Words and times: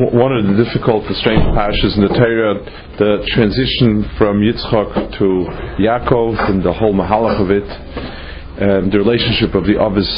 one 0.00 0.32
of 0.32 0.46
the 0.46 0.64
difficult 0.64 1.06
the 1.06 1.14
strange 1.14 1.42
parashas 1.52 1.96
in 1.96 2.02
the 2.02 2.08
Torah. 2.08 2.64
The 2.98 3.28
transition 3.28 4.08
from 4.16 4.40
Yitzchak 4.40 5.18
to 5.18 5.46
Yaakov 5.76 6.50
and 6.50 6.62
the 6.62 6.72
whole 6.72 6.94
mahalach 6.94 7.40
of 7.40 7.50
it, 7.50 7.68
and 8.58 8.90
the 8.90 8.98
relationship 8.98 9.54
of 9.54 9.64
the 9.64 9.76
Avis 9.76 10.08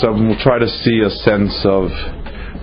So 0.00 0.12
we'll 0.12 0.38
try 0.40 0.58
to 0.58 0.68
see 0.68 1.00
a 1.00 1.10
sense 1.10 1.64
of 1.64 1.90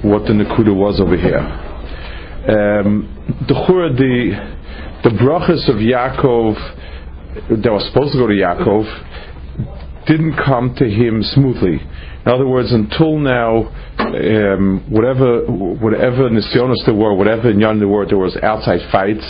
what 0.03 0.25
the 0.25 0.33
Nakuda 0.33 0.75
was 0.75 0.99
over 0.99 1.17
here. 1.17 1.39
Um, 1.39 3.09
the 3.47 3.55
Chura, 3.55 3.97
the 3.97 5.09
the 5.09 5.15
brachas 5.17 5.67
of 5.67 5.77
Yaakov 5.77 7.63
that 7.63 7.71
was 7.71 7.85
supposed 7.87 8.13
to 8.13 8.19
go 8.19 8.27
to 8.27 8.33
Yaakov 8.33 10.05
didn't 10.05 10.35
come 10.37 10.75
to 10.75 10.85
him 10.85 11.23
smoothly. 11.23 11.81
In 12.25 12.31
other 12.31 12.47
words, 12.47 12.71
until 12.71 13.19
now, 13.19 13.67
um, 13.99 14.85
whatever 14.89 15.43
whatever 15.45 16.29
nisyonos 16.29 16.85
there 16.85 16.95
were, 16.95 17.13
whatever 17.13 17.51
inyan 17.51 17.79
there 17.79 17.87
were, 17.87 18.05
there 18.05 18.17
was 18.17 18.37
outside 18.41 18.79
fights. 18.91 19.27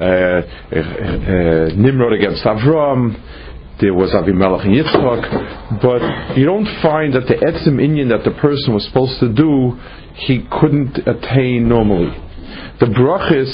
Uh, 0.00 0.04
uh, 0.04 0.78
uh, 0.78 1.74
Nimrod 1.74 2.12
against 2.12 2.44
Avram. 2.44 3.18
There 3.80 3.94
was 3.94 4.10
Avimelech 4.10 4.64
and 4.64 4.76
Yitzchak, 4.76 5.82
but 5.82 6.36
you 6.36 6.44
don't 6.44 6.68
find 6.82 7.14
that 7.14 7.26
the 7.26 7.34
etzim 7.34 7.80
inyan 7.80 8.10
that 8.10 8.24
the 8.24 8.38
person 8.38 8.74
was 8.74 8.84
supposed 8.86 9.18
to 9.20 9.32
do, 9.32 9.72
he 10.14 10.46
couldn't 10.60 10.98
attain 11.08 11.68
normally. 11.68 12.12
The 12.78 12.86
brachis, 12.86 13.50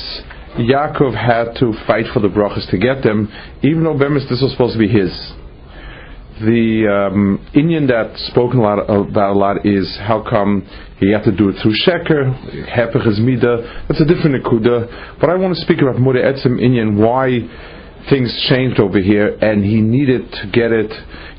Yaakov 0.58 1.14
had 1.14 1.54
to 1.60 1.72
fight 1.86 2.06
for 2.12 2.20
the 2.20 2.28
brachis 2.28 2.68
to 2.70 2.78
get 2.78 3.02
them, 3.02 3.32
even 3.62 3.84
though 3.84 3.96
Bemis 3.96 4.28
this 4.28 4.42
was 4.42 4.50
supposed 4.50 4.74
to 4.74 4.80
be 4.80 4.88
his 4.88 5.12
the 6.40 7.08
um, 7.12 7.46
inyan 7.54 7.88
that's 7.88 8.26
spoken 8.28 8.60
a 8.60 8.62
lot 8.62 8.78
about 8.78 9.32
a 9.32 9.38
lot 9.38 9.64
is 9.64 9.96
how 10.02 10.22
come 10.22 10.68
he 10.98 11.10
had 11.12 11.24
to 11.24 11.32
do 11.32 11.48
it 11.48 11.56
through 11.62 11.72
Sheker, 11.86 12.68
Hepech. 12.68 13.88
That's 13.88 14.00
a 14.00 14.04
different 14.04 14.44
Akuda. 14.44 15.18
But 15.20 15.30
I 15.30 15.36
want 15.36 15.54
to 15.54 15.60
speak 15.60 15.80
about 15.80 15.98
Mure 15.98 16.16
Etzim 16.16 16.60
inyan, 16.60 16.96
why 16.96 17.40
things 18.10 18.32
changed 18.48 18.80
over 18.80 18.98
here, 18.98 19.36
and 19.40 19.64
he 19.64 19.80
needed 19.80 20.30
to 20.32 20.50
get 20.52 20.72
it 20.72 20.92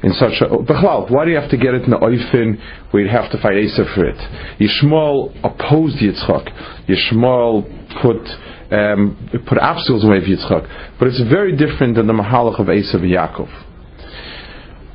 in 0.03 0.13
such 0.13 0.41
a. 0.41 0.45
Bechlal, 0.45 1.11
why 1.11 1.25
do 1.25 1.31
you 1.31 1.37
have 1.37 1.49
to 1.51 1.57
get 1.57 1.73
it 1.73 1.83
in 1.83 1.91
the 1.91 1.97
Oifin 1.97 2.59
where 2.91 3.03
you 3.03 3.09
have 3.09 3.31
to 3.31 3.41
fight 3.41 3.57
Asa 3.57 3.85
for 3.93 4.05
it? 4.05 4.17
Yishmael 4.59 5.33
opposed 5.43 5.97
Yitzchak. 5.97 6.87
Yishmael 6.87 8.01
put. 8.01 8.27
Um, 8.69 9.15
put 9.47 9.57
obstacles 9.59 10.03
in 10.03 10.09
the 10.09 10.11
way 10.11 10.17
of 10.17 10.25
Yitzchak, 10.25 10.99
but 10.99 11.07
it's 11.07 11.21
very 11.29 11.55
different 11.55 11.95
than 11.95 12.05
the 12.05 12.11
Mahalach 12.11 12.59
of 12.59 12.67
Esav 12.67 12.99
Yaakov. 12.99 13.66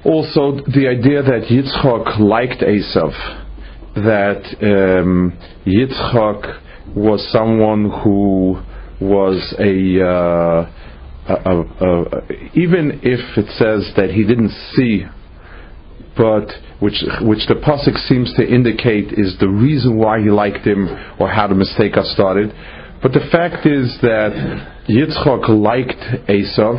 Also, 0.04 0.56
the 0.66 0.88
idea 0.88 1.22
that 1.22 1.46
Yitzchak 1.48 2.18
liked 2.18 2.60
Esav, 2.60 3.12
that 3.94 4.42
um, 4.62 5.38
was 6.96 7.26
someone 7.30 7.88
who 8.02 8.60
was 9.00 9.54
a, 9.60 10.02
uh, 10.02 10.70
a, 11.28 11.34
a, 11.44 11.60
a, 11.60 12.32
even 12.54 13.00
if 13.04 13.38
it 13.38 13.46
says 13.54 13.92
that 13.96 14.10
he 14.10 14.24
didn't 14.24 14.50
see, 14.74 15.04
but 16.16 16.50
which 16.80 17.04
which 17.22 17.46
the 17.46 17.54
pasuk 17.54 17.96
seems 18.08 18.34
to 18.34 18.42
indicate 18.46 19.12
is 19.12 19.36
the 19.38 19.48
reason 19.48 19.96
why 19.96 20.20
he 20.20 20.30
liked 20.30 20.66
him 20.66 20.88
or 21.20 21.28
how 21.28 21.46
the 21.46 21.54
mistake 21.54 21.94
got 21.94 22.06
started. 22.06 22.52
But 23.02 23.12
the 23.12 23.26
fact 23.30 23.66
is 23.66 23.96
that 24.02 24.32
Yitzchak 24.88 25.48
liked 25.48 26.28
Esav, 26.28 26.78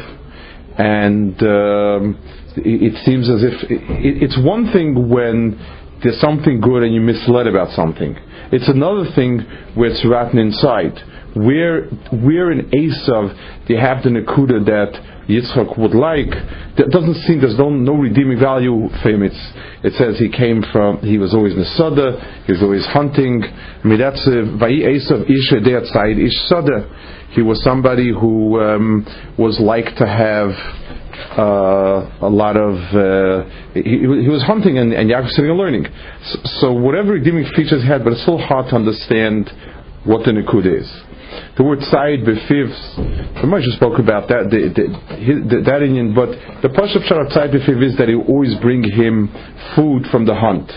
and 0.78 1.42
um, 1.42 2.43
it 2.58 3.06
seems 3.06 3.30
as 3.30 3.44
if 3.44 3.54
it's 3.70 4.38
one 4.38 4.72
thing 4.72 5.10
when 5.10 5.60
there's 6.04 6.20
something 6.20 6.60
good 6.60 6.84
and 6.84 6.94
you 6.94 7.02
misled 7.02 7.48
about 7.48 7.70
something. 7.72 8.16
It's 8.52 8.68
another 8.68 9.06
thing 9.16 9.40
where 9.74 9.90
it's 9.90 10.06
rotten 10.06 10.38
inside. 10.38 11.00
Where, 11.34 11.88
where 12.12 12.52
in 12.52 12.70
Esav 12.70 13.66
they 13.68 13.76
have 13.76 14.04
the 14.04 14.10
Nakuda 14.10 14.64
that 14.66 14.94
Yitzchak 15.26 15.80
would 15.80 15.96
like, 15.96 16.30
that 16.78 16.92
doesn't 16.92 17.16
seem 17.26 17.42
there's 17.42 17.58
no, 17.58 17.70
no 17.70 17.96
redeeming 17.96 18.38
value 18.38 18.90
for 19.02 19.10
him. 19.10 19.24
It's, 19.24 19.40
it 19.82 19.94
says 19.98 20.20
he 20.20 20.30
came 20.30 20.62
from, 20.72 21.00
he 21.00 21.18
was 21.18 21.34
always 21.34 21.54
Nesada, 21.54 22.46
he 22.46 22.52
was 22.52 22.62
always 22.62 22.86
hunting. 22.86 23.42
I 23.42 23.88
mean, 23.88 23.98
that's 23.98 24.22
Vayi 24.28 24.86
Esav 24.86 25.26
Ish 25.26 25.54
Ish 25.58 26.38
Sada. 26.46 26.86
He 27.32 27.42
was 27.42 27.64
somebody 27.64 28.12
who 28.12 28.62
um, 28.62 29.08
was 29.40 29.60
like 29.60 29.96
to 29.98 30.06
have 30.06 30.54
uh, 31.38 32.26
a 32.26 32.30
lot 32.30 32.58
of 32.58 32.76
uh, 32.94 33.50
he, 33.74 34.00
he, 34.02 34.30
was 34.30 34.44
hunting 34.44 34.78
and, 34.78 34.94
and 34.94 35.10
Yaakov 35.10 35.30
sitting 35.30 35.50
and 35.50 35.60
learning. 35.60 35.86
So, 36.24 36.40
so, 36.44 36.74
whatever 36.74 37.14
redeeming 37.14 37.46
features 37.56 37.82
he 37.84 37.88
had, 37.88 38.04
but 38.04 38.14
it's 38.14 38.22
still 38.24 38.38
hard 38.38 38.70
to 38.70 38.76
understand 38.76 39.52
what 40.06 40.26
the 40.26 40.32
Nikud 40.32 40.66
is. 40.66 40.90
The 41.58 41.64
word 41.64 41.82
Said 41.82 42.26
Befiv, 42.26 42.70
the 43.42 43.48
Moshe 43.48 43.70
spoke 43.76 44.00
about 44.00 44.28
that, 44.30 44.50
the, 44.50 44.70
the, 44.70 44.86
the, 45.50 45.62
that 45.66 45.82
inyan, 45.82 46.14
but 46.14 46.30
the 46.62 46.70
Pashup 46.70 47.10
of 47.10 47.32
Said 47.32 47.50
Befiv 47.50 47.82
is 47.84 47.98
that 47.98 48.08
he 48.08 48.16
always 48.16 48.56
bring 48.62 48.84
him 48.84 49.30
food 49.76 50.06
from 50.12 50.26
the 50.26 50.36
hunt. 50.36 50.72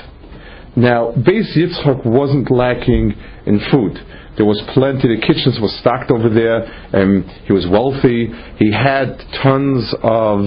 Now, 0.76 1.12
Beis 1.12 1.56
Yitzchak 1.56 2.04
wasn't 2.04 2.50
lacking 2.50 3.14
in 3.46 3.60
food. 3.70 3.96
There 4.36 4.46
was 4.46 4.60
plenty. 4.74 5.08
The 5.08 5.20
kitchens 5.20 5.58
were 5.60 5.72
stocked 5.80 6.10
over 6.10 6.28
there. 6.28 6.64
Um, 6.92 7.24
he 7.46 7.52
was 7.52 7.66
wealthy. 7.66 8.28
He 8.58 8.72
had 8.72 9.16
tons 9.42 9.94
of 10.02 10.44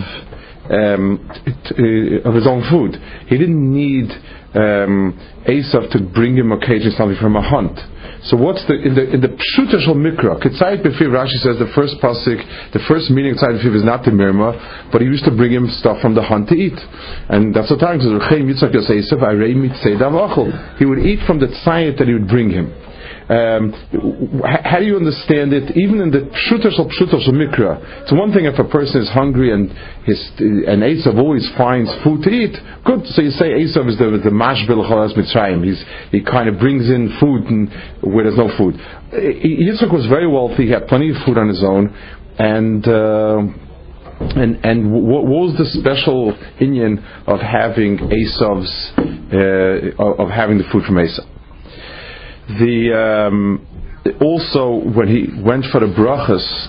um, 0.69 1.25
t- 1.65 2.21
uh, 2.21 2.29
of 2.29 2.35
his 2.35 2.45
own 2.45 2.61
food. 2.69 2.95
He 3.27 3.37
didn't 3.37 3.57
need 3.57 4.11
um, 4.53 5.17
Esav 5.49 5.89
to 5.91 5.99
bring 6.13 6.37
him 6.37 6.51
occasionally 6.51 6.95
something 6.95 7.17
from 7.17 7.35
a 7.35 7.41
hunt. 7.41 7.77
So 8.29 8.35
what's 8.35 8.65
the 8.67 8.75
in 8.75 8.93
the 8.95 9.09
in 9.15 9.21
the 9.21 9.31
Pshuta 9.31 9.79
Shal 9.79 9.95
Mikra? 9.95 10.43
Ketzayit 10.43 10.83
Befiv 10.83 11.09
Rashi 11.09 11.39
says 11.39 11.57
the 11.57 11.71
first 11.73 11.95
pasuk, 12.03 12.73
the 12.73 12.83
first 12.85 13.09
meaning 13.09 13.33
Ketzayit 13.33 13.63
Befiv 13.63 13.75
is 13.75 13.83
not 13.83 14.03
the 14.03 14.11
Mirma, 14.11 14.91
but 14.91 15.01
he 15.01 15.07
used 15.07 15.23
to 15.23 15.31
bring 15.31 15.51
him 15.53 15.69
stuff 15.79 16.01
from 16.01 16.15
the 16.15 16.21
hunt 16.21 16.49
to 16.49 16.55
eat, 16.55 16.77
and 17.29 17.55
that's 17.55 17.69
the 17.69 17.77
time 17.79 18.03
says 18.03 18.11
He 20.77 20.85
would 20.85 20.99
eat 20.99 21.19
from 21.25 21.39
the 21.39 21.47
tzayit 21.47 21.97
that 21.97 22.07
he 22.07 22.13
would 22.13 22.27
bring 22.27 22.49
him. 22.49 22.75
Um, 23.29 23.77
how 24.41 24.79
do 24.79 24.85
you 24.85 24.97
understand 24.97 25.53
it? 25.53 25.77
Even 25.77 26.01
in 26.01 26.09
the 26.09 26.25
pshutas 26.33 26.81
of 26.81 26.89
pshutas 26.97 27.29
of 27.29 27.35
mikra, 27.37 27.77
it's 28.01 28.11
one 28.11 28.33
thing 28.33 28.45
if 28.45 28.57
a 28.57 28.65
person 28.65 29.01
is 29.01 29.09
hungry 29.09 29.53
and 29.53 29.69
his 30.01 30.17
and 30.39 30.81
Esav 30.81 31.13
always 31.13 31.47
finds 31.55 31.93
food 32.03 32.23
to 32.23 32.29
eat. 32.29 32.57
Good. 32.83 33.05
So 33.13 33.21
you 33.21 33.29
say 33.29 33.53
Esav 33.53 33.85
is 33.87 34.01
the 34.01 34.17
the 34.23 34.33
mashbil 34.33 34.81
chalas 34.81 35.13
mitzrayim. 35.13 35.63
He's 35.63 35.77
he 36.09 36.23
kind 36.25 36.49
of 36.49 36.57
brings 36.57 36.89
in 36.89 37.15
food 37.21 37.45
and 37.45 37.69
where 38.01 38.25
there's 38.25 38.37
no 38.37 38.49
food. 38.57 38.73
Yitzchak 39.13 39.93
was 39.93 40.07
very 40.09 40.27
wealthy. 40.27 40.65
He 40.65 40.71
had 40.71 40.87
plenty 40.87 41.11
of 41.11 41.17
food 41.23 41.37
on 41.37 41.47
his 41.49 41.63
own, 41.63 41.93
and. 42.39 42.87
Uh, 42.87 43.41
and 44.19 44.59
and 44.65 44.91
what, 44.91 45.25
was 45.25 45.55
the 45.57 45.63
special 45.79 46.35
opinion 46.35 46.99
of 47.25 47.39
having 47.39 47.97
Esav's 47.99 48.91
uh, 49.31 50.03
of 50.03 50.29
having 50.29 50.57
the 50.57 50.65
food 50.73 50.83
from 50.83 50.95
Esav? 50.95 51.38
The 52.57 53.29
um, 53.29 53.67
also 54.21 54.81
when 54.95 55.07
he 55.07 55.27
went 55.41 55.65
for 55.71 55.79
the 55.81 55.87
brachas, 55.87 56.67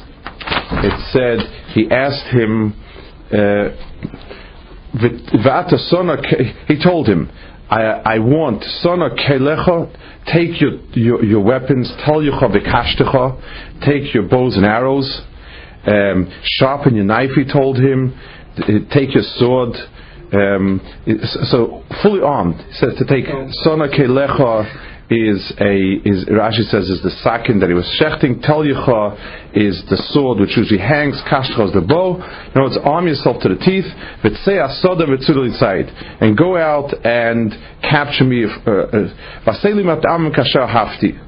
it 0.84 0.92
said 1.10 1.38
he 1.72 1.91
asked 1.91 2.27
him. 2.34 2.74
Uh, 3.32 3.71
he 6.66 6.82
told 6.82 7.06
him, 7.06 7.30
I, 7.71 7.82
I 8.04 8.18
want 8.18 8.65
sona 8.82 9.10
kelecha, 9.10 9.88
take 10.27 10.60
your, 10.60 10.72
your, 10.92 11.24
your 11.24 11.41
weapons, 11.41 11.91
telyecha 12.04 12.50
v'kashtecha, 12.50 13.80
take 13.86 14.12
your 14.12 14.24
bows 14.24 14.56
and 14.56 14.66
arrows, 14.66 15.22
um, 15.86 16.28
sharpen 16.42 16.97
your 16.97 17.04
knife, 17.04 17.30
he 17.36 17.44
told 17.44 17.78
him, 17.78 18.18
take 18.92 19.15
your 19.15 19.22
sword, 19.36 19.76
um, 20.33 20.80
so 21.44 21.84
fully 22.03 22.21
armed. 22.21 22.56
He 22.56 22.72
says 22.72 22.94
to 22.98 23.04
take 23.06 23.26
sona 23.62 23.88
kelecha 23.88 24.99
is 25.10 25.53
a 25.59 25.98
is 26.07 26.24
Rashi 26.27 26.62
says 26.71 26.89
is 26.89 27.03
the 27.03 27.10
sakin 27.22 27.59
that 27.60 27.68
he 27.68 27.74
was 27.74 27.86
shechting. 28.01 28.41
Tel 28.47 28.62
Yecha 28.62 29.57
is 29.57 29.83
the 29.91 29.97
sword 30.15 30.39
which 30.39 30.57
usually 30.57 30.78
hangs. 30.78 31.21
Kashcha 31.27 31.66
is 31.66 31.72
the 31.74 31.80
bow. 31.83 32.16
You 32.16 32.54
know, 32.54 32.66
it's 32.66 32.78
arm 32.84 33.09
yourself 33.09 33.42
to 33.42 33.48
the 33.48 33.57
teeth. 33.57 33.91
V'tzei 34.22 34.62
asoda 34.62 35.10
inside 35.10 35.86
and 36.22 36.39
go 36.39 36.57
out 36.57 36.95
and 37.04 37.53
capture 37.83 38.24
me. 38.24 38.45
Uh, 38.45 38.71
uh, 38.71 39.47
Vaseli 39.47 39.84
matam 39.84 40.30
kasher 40.30 40.66
hafti. 40.71 41.18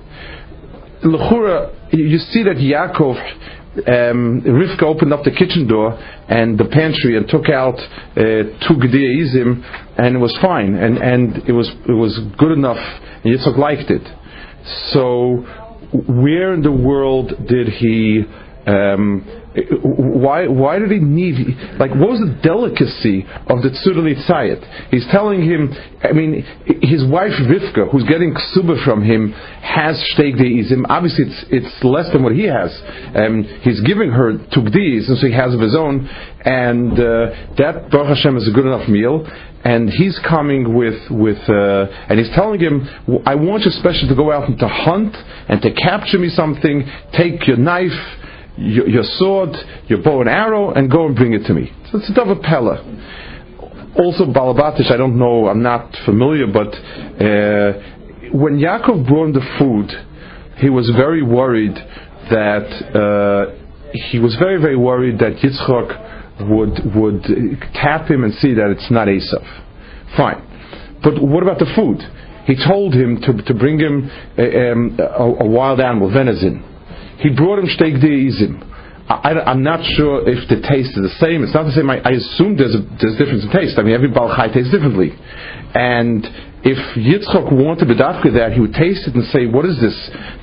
Lechura, 1.03 1.75
you 1.93 2.19
see 2.19 2.45
that 2.45 2.57
Yaakov 2.57 3.19
um, 3.75 4.43
Rivka 4.43 4.83
opened 4.83 5.13
up 5.13 5.25
the 5.25 5.31
kitchen 5.31 5.67
door 5.67 5.93
and 6.29 6.59
the 6.59 6.67
pantry 6.67 7.17
and 7.17 7.27
took 7.29 7.49
out 7.49 7.79
uh, 7.79 8.53
two 8.69 8.77
Gedir 8.77 9.17
Izim, 9.17 9.65
and 9.97 10.17
it 10.17 10.19
was 10.19 10.37
fine, 10.43 10.75
and, 10.75 10.99
and 10.99 11.49
it 11.49 11.53
was 11.53 11.71
it 11.89 11.93
was 11.93 12.19
good 12.39 12.53
enough, 12.53 12.77
and 13.25 13.35
Yitzchak 13.35 13.57
liked 13.57 13.91
it. 13.91 14.07
So, 14.93 15.45
where 16.07 16.53
in 16.53 16.63
the 16.63 16.73
world 16.73 17.33
did 17.49 17.69
he? 17.69 18.25
Um, 18.67 19.27
why 19.83 20.47
why 20.47 20.79
did 20.79 20.91
he 20.91 20.99
need 20.99 21.35
like 21.79 21.91
what 21.91 22.11
was 22.11 22.21
the 22.21 22.39
delicacy 22.43 23.27
of 23.51 23.61
the 23.61 23.69
Tzurli 23.69 24.15
Tzayit? 24.25 24.91
He's 24.91 25.07
telling 25.11 25.43
him 25.43 25.75
I 26.03 26.13
mean 26.13 26.47
his 26.81 27.05
wife 27.05 27.35
Rivka, 27.43 27.91
who's 27.91 28.05
getting 28.05 28.35
ksuba 28.35 28.83
from 28.85 29.03
him, 29.03 29.33
has 29.33 29.99
shteik 30.15 30.37
deizim. 30.39 30.85
Obviously 30.89 31.27
it's 31.27 31.45
it's 31.51 31.85
less 31.85 32.11
than 32.13 32.23
what 32.23 32.33
he 32.33 32.45
has. 32.45 32.71
Um, 33.15 33.45
he's 33.63 33.81
giving 33.83 34.11
her 34.11 34.39
tukdiz 34.55 35.09
and 35.09 35.19
so 35.19 35.27
he 35.27 35.35
has 35.35 35.53
of 35.55 35.61
his 35.61 35.75
own 35.75 36.09
and 36.45 36.93
uh, 36.93 37.55
that 37.59 37.91
Baruch 37.91 38.17
Hashem 38.17 38.37
is 38.37 38.49
a 38.49 38.53
good 38.53 38.67
enough 38.67 38.89
meal 38.89 39.27
and 39.65 39.89
he's 39.91 40.19
coming 40.29 40.75
with 40.75 40.99
with 41.11 41.39
uh, 41.49 41.87
and 42.09 42.19
he's 42.19 42.31
telling 42.35 42.61
him, 42.61 42.89
I 43.27 43.35
want 43.35 43.63
you 43.63 43.71
especially 43.71 44.09
to 44.09 44.17
go 44.17 44.33
out 44.33 44.49
and 44.49 44.59
to 44.59 44.69
hunt 44.69 45.15
and 45.49 45.63
to 45.63 45.73
capture 45.73 46.19
me 46.19 46.29
something. 46.29 46.85
Take 47.17 47.47
your 47.47 47.57
knife, 47.57 47.91
your, 48.57 48.89
your 48.89 49.03
sword, 49.05 49.51
your 49.87 50.03
bow 50.03 50.21
and 50.21 50.29
arrow, 50.29 50.73
and 50.73 50.91
go 50.91 51.07
and 51.07 51.17
bring 51.17 51.33
it 51.33 51.45
to 51.47 51.55
me. 51.55 51.73
So 51.91 51.99
it's 51.99 52.11
a 52.11 52.13
Davar 52.13 52.41
Pella. 52.43 52.83
Also, 53.97 54.25
Balabatish, 54.25 54.91
I 54.91 54.97
don't 54.97 55.19
know, 55.19 55.49
I'm 55.49 55.63
not 55.63 55.95
familiar, 56.07 56.47
but 56.47 56.69
uh, 56.69 57.93
when 58.33 58.59
Yaakov 58.59 59.07
brought 59.07 59.35
the 59.35 59.45
food, 59.59 59.91
he 60.57 60.71
was 60.71 60.91
very 60.97 61.23
worried 61.23 61.75
that 62.31 62.69
uh, 62.97 63.59
he 64.11 64.19
was 64.19 64.37
very 64.37 64.61
very 64.61 64.77
worried 64.77 65.19
that 65.19 65.37
Yitzchak 65.43 66.49
would 66.49 66.95
would 66.97 67.23
tap 67.75 68.09
him 68.09 68.25
and 68.25 68.33
see 68.35 68.55
that 68.55 68.71
it's 68.71 68.91
not 68.91 69.09
Esav. 69.09 69.45
Fine, 70.17 71.01
but 71.03 71.23
what 71.23 71.43
about 71.43 71.59
the 71.59 71.71
food? 71.77 72.01
He 72.47 72.57
told 72.57 72.95
him 72.95 73.21
to, 73.21 73.43
to 73.43 73.55
bring 73.55 73.79
him 73.79 74.11
a, 74.37 74.73
um, 74.73 74.99
a, 74.99 75.45
a 75.45 75.47
wild 75.47 75.81
animal, 75.81 76.11
venison. 76.13 76.65
He 77.23 77.31
brought 77.31 77.59
him 77.59 77.69
steak 77.69 77.95
deizim. 78.03 78.69
I, 79.09 79.51
am 79.51 79.63
not 79.63 79.85
sure 79.95 80.29
if 80.29 80.49
the 80.49 80.63
taste 80.63 80.95
is 80.97 81.03
the 81.03 81.17
same. 81.19 81.43
It's 81.43 81.55
not 81.55 81.65
the 81.65 81.75
same. 81.75 81.91
I, 81.91 81.99
I 82.01 82.13
assume 82.17 82.57
there's 82.57 82.75
a 82.75 82.83
there's 82.99 83.15
a 83.15 83.19
difference 83.19 83.45
in 83.45 83.51
taste. 83.51 83.79
I 83.79 83.83
mean, 83.83 83.95
every 83.95 84.09
balchai 84.09 84.53
tastes 84.55 84.71
differently. 84.71 85.13
And 85.75 86.23
if 86.63 86.79
Yitzchok 86.97 87.51
wanted 87.53 87.89
bedafka 87.89 88.33
that, 88.35 88.53
he 88.53 88.61
would 88.61 88.75
taste 88.75 89.07
it 89.07 89.15
and 89.15 89.27
say, 89.35 89.47
"What 89.47 89.67
is 89.67 89.79
this? 89.81 89.95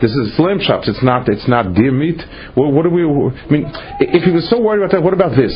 This 0.01 0.11
is 0.11 0.37
lamb 0.37 0.59
chops. 0.59 0.87
It's 0.87 1.01
not. 1.01 1.27
It's 1.29 1.47
not 1.47 1.73
deer 1.73 1.91
meat. 1.91 2.19
Well, 2.55 2.71
what 2.71 2.83
do 2.83 2.91
we? 2.91 3.03
I 3.03 3.47
mean, 3.49 3.65
if 3.99 4.23
he 4.23 4.31
was 4.31 4.47
so 4.49 4.59
worried 4.59 4.83
about 4.83 4.91
that, 4.91 5.03
what 5.03 5.13
about 5.13 5.35
this? 5.35 5.55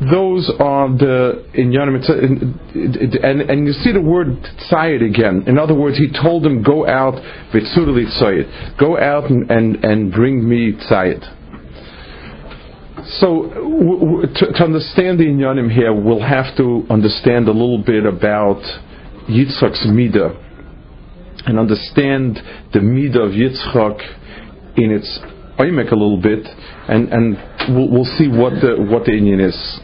Those 0.00 0.50
are 0.58 0.88
the 0.88 1.44
inyanim, 1.56 2.02
uh, 2.02 3.26
and 3.26 3.40
and 3.42 3.66
you 3.66 3.72
see 3.72 3.92
the 3.92 4.00
word 4.00 4.26
tzayid 4.68 5.08
again. 5.08 5.44
In 5.46 5.56
other 5.56 5.74
words, 5.74 5.96
he 5.96 6.10
told 6.10 6.42
them, 6.42 6.62
"Go 6.64 6.86
out 6.86 7.14
v'tzurli 7.52 8.06
tzayid, 8.20 8.78
go 8.78 8.98
out 8.98 9.30
and, 9.30 9.48
and, 9.50 9.84
and 9.84 10.12
bring 10.12 10.48
me 10.48 10.72
tzayid." 10.72 11.22
So, 13.20 13.42
w- 13.42 14.00
w- 14.00 14.34
to, 14.34 14.52
to, 14.52 14.64
understand 14.64 15.20
the 15.20 15.26
inyanim 15.26 15.70
here, 15.70 15.92
we'll 15.92 16.22
have 16.22 16.56
to 16.56 16.86
understand 16.90 17.48
a 17.48 17.52
little 17.52 17.82
bit 17.84 18.04
about 18.04 18.62
Yitzchak's 19.28 19.86
midah, 19.86 20.34
and 21.46 21.58
understand 21.58 22.40
the 22.72 22.80
midah 22.80 23.26
of 23.26 23.32
Yitzchak 23.32 24.00
in 24.76 24.90
its 24.90 25.20
oimek 25.58 25.90
a 25.90 25.94
little 25.94 26.20
bit, 26.20 26.46
and, 26.88 27.12
and 27.12 27.36
we'll, 27.74 27.90
we'll 27.90 28.16
see 28.18 28.28
what 28.28 28.54
the 28.60 28.76
what 28.78 29.04
the 29.04 29.12
inyan 29.12 29.46
is. 29.46 29.80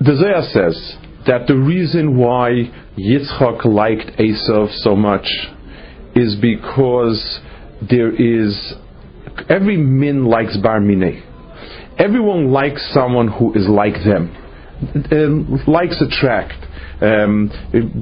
The 0.00 0.16
Zohar 0.16 0.42
says 0.52 0.96
that 1.26 1.46
the 1.46 1.56
reason 1.56 2.16
why 2.18 2.70
Yitzchak 2.98 3.64
liked 3.64 4.18
Esav 4.18 4.76
so 4.78 4.94
much 4.94 5.26
is 6.14 6.36
because 6.40 7.40
there 7.88 8.12
is 8.12 8.74
every 9.48 9.76
min 9.76 10.26
likes 10.26 10.56
bar 10.58 10.80
mine. 10.80 11.22
Everyone 11.98 12.50
likes 12.50 12.90
someone 12.92 13.28
who 13.28 13.54
is 13.54 13.68
like 13.68 13.94
them. 14.04 14.34
And 15.10 15.66
likes 15.68 16.02
attract. 16.02 16.63
Um, 17.00 17.50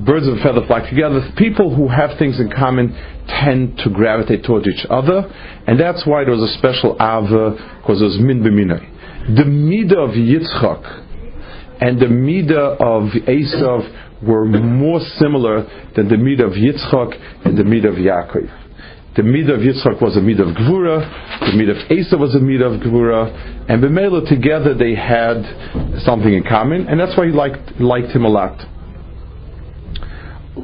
birds 0.07 0.29
of 0.29 0.35
a 0.35 0.43
feather 0.43 0.67
flock 0.67 0.89
together. 0.89 1.33
People 1.37 1.75
who 1.75 1.89
have 1.89 2.19
things 2.19 2.39
in 2.39 2.51
common 2.51 2.93
tend 3.27 3.79
to 3.79 3.91
gravitate 3.91 4.45
towards 4.45 4.67
each 4.69 4.87
other, 4.91 5.33
and 5.67 5.81
that's 5.81 6.05
why 6.07 6.25
there 6.25 6.35
was 6.35 6.51
a 6.51 6.59
special 6.59 6.95
ava 7.01 7.79
because 7.81 8.03
it 8.03 8.05
was 8.05 8.19
min 8.21 8.43
b'minay. 8.43 9.37
The 9.37 9.45
midah 9.45 10.09
of 10.09 10.11
Yitzchak 10.11 11.09
and 11.81 11.99
the 12.01 12.07
midah 12.07 12.77
of 12.81 13.11
Esav 13.27 14.23
were 14.23 14.45
more 14.47 15.01
similar 15.17 15.63
than 15.97 16.09
the 16.09 16.17
midah 16.17 16.47
of 16.47 16.53
Yitzchak 16.53 17.47
and 17.47 17.57
the 17.57 17.63
midah 17.63 17.89
of 17.89 17.95
Yaakov. 17.95 18.63
The 19.17 19.23
midah 19.23 19.55
of 19.55 19.61
Yitzchak 19.61 20.01
was 20.01 20.17
a 20.17 20.21
midah 20.21 20.49
of 20.49 20.57
Gvura, 20.57 21.41
the 21.41 21.59
midah 21.59 21.83
of 21.83 21.89
Esav 21.89 22.19
was 22.19 22.35
a 22.35 22.39
midah 22.39 22.77
of 22.77 22.81
Gvura, 22.81 23.69
and 23.69 23.83
Bemela 23.83 24.29
together 24.29 24.75
they 24.75 24.95
had 24.95 26.01
something 26.05 26.33
in 26.33 26.45
common, 26.45 26.89
and 26.89 26.99
that's 26.99 27.17
why 27.17 27.27
he 27.27 27.33
liked, 27.33 27.81
liked 27.81 28.11
him 28.13 28.25
a 28.25 28.29
lot. 28.29 28.59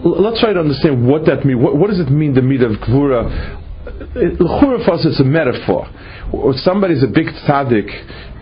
Let's 0.04 0.40
try 0.40 0.52
to 0.52 0.60
understand 0.60 1.06
what 1.06 1.26
that 1.26 1.44
means. 1.44 1.62
What, 1.62 1.76
what 1.76 1.90
does 1.90 2.00
it 2.00 2.10
mean, 2.10 2.34
the 2.34 2.40
midah 2.40 2.74
of 2.74 2.80
Gvura? 2.80 3.64
L'chura 4.14 4.84
for 4.84 4.92
us 4.92 5.04
is 5.04 5.18
a 5.20 5.24
metaphor. 5.24 5.88
Somebody's 6.56 7.02
a 7.02 7.06
big 7.06 7.26
tzaddik 7.26 7.88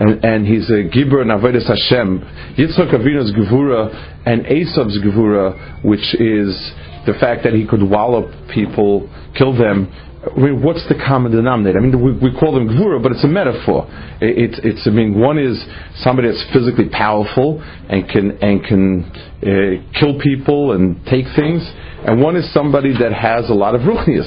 and, 0.00 0.24
and 0.24 0.46
he's 0.46 0.68
a 0.70 0.82
gibber 0.82 1.22
and 1.22 1.30
avodas 1.30 1.66
Hashem. 1.66 2.20
Yitzchak 2.58 2.92
Avinu's 2.92 3.32
gevura 3.32 3.94
and 4.26 4.44
Esav's 4.44 4.98
gevura, 4.98 5.84
which 5.84 6.14
is 6.20 6.72
the 7.06 7.14
fact 7.20 7.44
that 7.44 7.54
he 7.54 7.66
could 7.66 7.82
wallop 7.82 8.30
people, 8.52 9.08
kill 9.36 9.56
them. 9.56 9.92
Mean, 10.36 10.62
what's 10.62 10.86
the 10.88 10.94
common 10.94 11.32
denominator? 11.32 11.78
I 11.78 11.82
mean, 11.82 12.02
we, 12.02 12.30
we 12.30 12.38
call 12.38 12.54
them 12.54 12.68
gevura, 12.68 13.02
but 13.02 13.12
it's 13.12 13.24
a 13.24 13.28
metaphor. 13.28 13.86
It, 14.20 14.54
it, 14.54 14.64
it's, 14.64 14.86
I 14.86 14.90
mean, 14.90 15.18
one 15.18 15.38
is 15.38 15.62
somebody 15.96 16.28
that's 16.28 16.44
physically 16.52 16.88
powerful 16.88 17.62
and 17.62 18.08
can 18.08 18.32
and 18.42 18.64
can 18.64 19.04
uh, 19.04 19.98
kill 19.98 20.18
people 20.18 20.72
and 20.72 21.04
take 21.06 21.26
things, 21.36 21.62
and 22.06 22.20
one 22.20 22.36
is 22.36 22.52
somebody 22.52 22.92
that 22.98 23.12
has 23.12 23.50
a 23.50 23.54
lot 23.54 23.74
of 23.74 23.82
ruchnias 23.82 24.26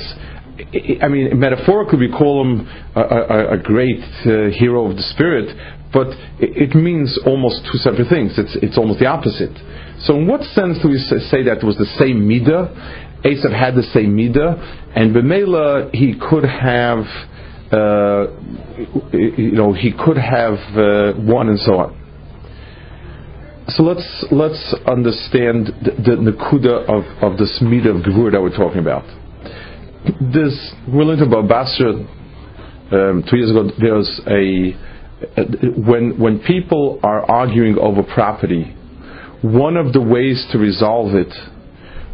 I 1.01 1.07
mean, 1.07 1.39
metaphorically, 1.39 2.07
we 2.07 2.11
call 2.11 2.43
him 2.43 2.67
a, 2.95 3.01
a, 3.01 3.53
a 3.53 3.57
great 3.57 4.03
uh, 4.25 4.51
hero 4.51 4.89
of 4.89 4.97
the 4.97 5.03
spirit, 5.03 5.55
but 5.93 6.07
it, 6.39 6.69
it, 6.69 6.75
means 6.75 7.17
almost 7.25 7.61
two 7.71 7.77
separate 7.77 8.09
things. 8.09 8.37
It's, 8.37 8.57
it's 8.61 8.77
almost 8.77 8.99
the 8.99 9.05
opposite. 9.05 9.55
So, 10.01 10.15
in 10.17 10.27
what 10.27 10.43
sense 10.51 10.77
do 10.83 10.89
we 10.89 10.97
say 10.97 11.43
that 11.43 11.63
was 11.63 11.77
the 11.77 11.87
same 11.97 12.27
midah? 12.27 13.08
Esav 13.23 13.51
had 13.57 13.75
the 13.75 13.83
same 13.83 14.15
midah, 14.15 14.95
and 14.95 15.15
Bemela 15.15 15.93
he 15.93 16.15
could 16.19 16.43
have, 16.45 17.05
uh, 17.71 18.27
you 19.11 19.51
know, 19.51 19.73
he 19.73 19.91
could 19.91 20.17
have 20.17 20.57
uh, 20.77 21.13
one 21.19 21.49
and 21.49 21.59
so 21.59 21.75
on. 21.75 21.95
So 23.69 23.83
let's 23.83 24.25
let's 24.31 24.75
understand 24.87 25.67
the, 25.83 25.91
the 26.03 26.31
nakuda 26.31 26.89
of, 26.89 27.03
of 27.23 27.37
this 27.37 27.59
midah 27.61 27.97
of 27.97 28.03
gevur 28.03 28.31
that 28.31 28.41
we're 28.41 28.55
talking 28.55 28.79
about 28.79 29.05
this 30.21 30.73
we 30.87 31.03
learned 31.03 31.21
about 31.21 31.47
Basra 31.47 31.91
um, 32.91 33.23
two 33.29 33.37
years 33.37 33.51
ago. 33.51 33.69
There's 33.79 34.21
a 34.27 34.73
when 35.79 36.19
when 36.19 36.39
people 36.39 36.99
are 37.03 37.29
arguing 37.29 37.77
over 37.77 38.03
property, 38.03 38.75
one 39.41 39.77
of 39.77 39.93
the 39.93 40.01
ways 40.01 40.45
to 40.51 40.57
resolve 40.57 41.13
it 41.15 41.33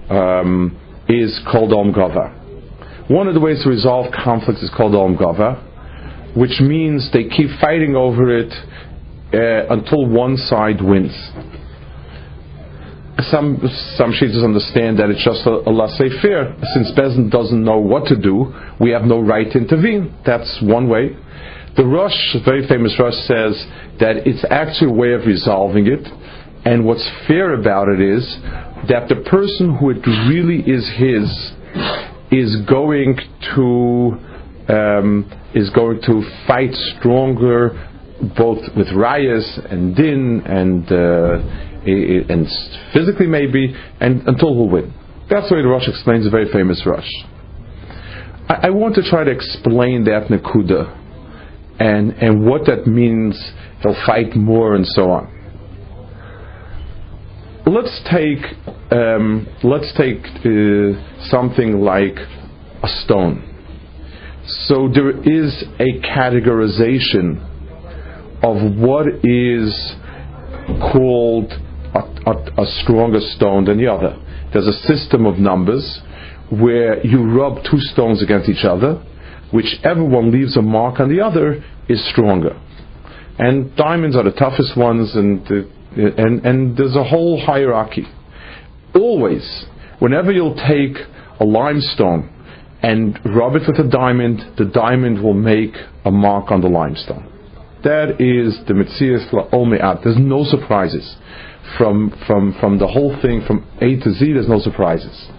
um, 0.09 0.79
is 1.07 1.39
called 1.51 1.73
Om 1.73 1.93
Gava. 1.93 3.09
One 3.09 3.27
of 3.27 3.33
the 3.33 3.39
ways 3.39 3.63
to 3.63 3.69
resolve 3.69 4.11
conflicts 4.11 4.61
is 4.61 4.71
called 4.75 4.95
Om 4.95 5.17
Gava, 5.17 6.35
which 6.35 6.59
means 6.59 7.09
they 7.13 7.25
keep 7.29 7.49
fighting 7.61 7.95
over 7.95 8.35
it 8.35 8.51
uh, 9.33 9.73
until 9.73 10.07
one 10.07 10.37
side 10.37 10.81
wins 10.81 11.13
some 13.31 13.57
some 13.95 14.11
sheitas 14.11 14.43
understand 14.43 14.99
that 14.99 15.09
it's 15.09 15.23
just 15.23 15.45
a, 15.47 15.63
a 15.69 15.71
laissez-faire. 15.71 16.55
Since 16.73 16.91
Bezin 16.91 17.31
doesn't 17.31 17.63
know 17.63 17.79
what 17.79 18.05
to 18.07 18.19
do, 18.19 18.53
we 18.79 18.91
have 18.91 19.03
no 19.03 19.21
right 19.21 19.49
to 19.51 19.57
intervene. 19.57 20.13
That's 20.25 20.59
one 20.61 20.89
way. 20.89 21.15
The 21.77 21.85
Rosh, 21.85 22.35
very 22.45 22.67
famous 22.67 22.95
Rosh, 22.99 23.15
says 23.27 23.55
that 23.99 24.27
it's 24.27 24.43
actually 24.49 24.91
a 24.91 24.93
way 24.93 25.13
of 25.13 25.25
resolving 25.25 25.87
it. 25.87 26.07
And 26.65 26.85
what's 26.85 27.07
fair 27.27 27.53
about 27.53 27.89
it 27.89 28.01
is 28.01 28.23
that 28.89 29.09
the 29.09 29.15
person 29.29 29.75
who 29.77 29.91
it 29.91 30.05
really 30.29 30.61
is 30.61 30.87
his 30.97 31.51
is 32.31 32.55
going 32.67 33.17
to 33.55 34.17
um, 34.67 35.31
is 35.53 35.69
going 35.69 36.01
to 36.01 36.23
fight 36.47 36.73
stronger, 36.97 37.69
both 38.37 38.59
with 38.75 38.87
rayas 38.87 39.71
and 39.71 39.95
din 39.95 40.41
and. 40.45 40.91
Uh, 40.91 41.71
and 41.87 42.47
physically 42.93 43.27
maybe, 43.27 43.75
and 43.99 44.27
until 44.27 44.55
he'll 44.55 44.67
win. 44.67 44.91
That's 45.29 45.49
the 45.49 45.55
way 45.55 45.61
the 45.61 45.85
explains 45.87 46.25
a 46.25 46.29
very 46.29 46.51
famous 46.51 46.83
Rosh. 46.85 47.09
I, 48.49 48.67
I 48.67 48.69
want 48.69 48.95
to 48.95 49.03
try 49.03 49.23
to 49.23 49.31
explain 49.31 50.03
that 50.05 50.27
Nakuda 50.29 50.97
and, 51.79 52.11
and 52.13 52.45
what 52.45 52.65
that 52.65 52.87
means. 52.87 53.39
He'll 53.81 53.95
fight 54.05 54.35
more 54.35 54.73
and 54.75 54.85
so 54.87 55.11
on. 55.11 55.31
Let's 57.67 58.01
take 58.09 58.39
um, 58.91 59.47
let's 59.63 59.91
take 59.97 60.25
uh, 60.25 61.25
something 61.29 61.81
like 61.81 62.17
a 62.83 62.87
stone. 62.87 63.51
So 64.67 64.89
there 64.93 65.09
is 65.21 65.63
a 65.79 65.99
categorization 66.05 67.41
of 68.43 68.77
what 68.77 69.07
is 69.23 69.95
called 70.91 71.51
a, 71.95 71.99
a, 72.29 72.61
a 72.61 72.65
stronger 72.83 73.19
stone 73.21 73.65
than 73.65 73.77
the 73.77 73.87
other. 73.91 74.21
There's 74.53 74.67
a 74.67 74.87
system 74.87 75.25
of 75.25 75.37
numbers 75.37 76.01
where 76.51 77.05
you 77.05 77.23
rub 77.23 77.63
two 77.63 77.79
stones 77.79 78.21
against 78.21 78.49
each 78.49 78.65
other, 78.65 79.03
whichever 79.51 80.03
one 80.03 80.31
leaves 80.31 80.55
a 80.57 80.61
mark 80.61 80.99
on 80.99 81.09
the 81.09 81.23
other 81.23 81.63
is 81.89 82.07
stronger. 82.11 82.59
And 83.37 83.75
diamonds 83.75 84.15
are 84.15 84.23
the 84.23 84.31
toughest 84.31 84.77
ones, 84.77 85.15
and, 85.15 85.45
and, 85.97 86.45
and 86.45 86.77
there's 86.77 86.95
a 86.95 87.03
whole 87.03 87.43
hierarchy. 87.43 88.05
Always, 88.95 89.65
whenever 89.99 90.31
you'll 90.31 90.55
take 90.55 90.97
a 91.39 91.45
limestone 91.45 92.31
and 92.81 93.19
rub 93.25 93.55
it 93.55 93.63
with 93.67 93.79
a 93.79 93.89
diamond, 93.89 94.41
the 94.57 94.65
diamond 94.65 95.21
will 95.21 95.33
make 95.33 95.75
a 96.05 96.11
mark 96.11 96.51
on 96.51 96.61
the 96.61 96.67
limestone. 96.67 97.31
That 97.83 98.21
is 98.21 98.57
the 98.67 98.73
Metzias 98.73 99.31
La'ome'at. 99.31 100.03
There's 100.03 100.17
no 100.17 100.43
surprises. 100.43 101.15
From, 101.77 102.13
from, 102.27 102.55
from 102.59 102.79
the 102.79 102.87
whole 102.87 103.19
thing, 103.21 103.43
from 103.45 103.67
A 103.81 103.99
to 103.99 104.13
Z, 104.13 104.33
there's 104.33 104.47
no 104.47 104.59
surprises. 104.59 105.29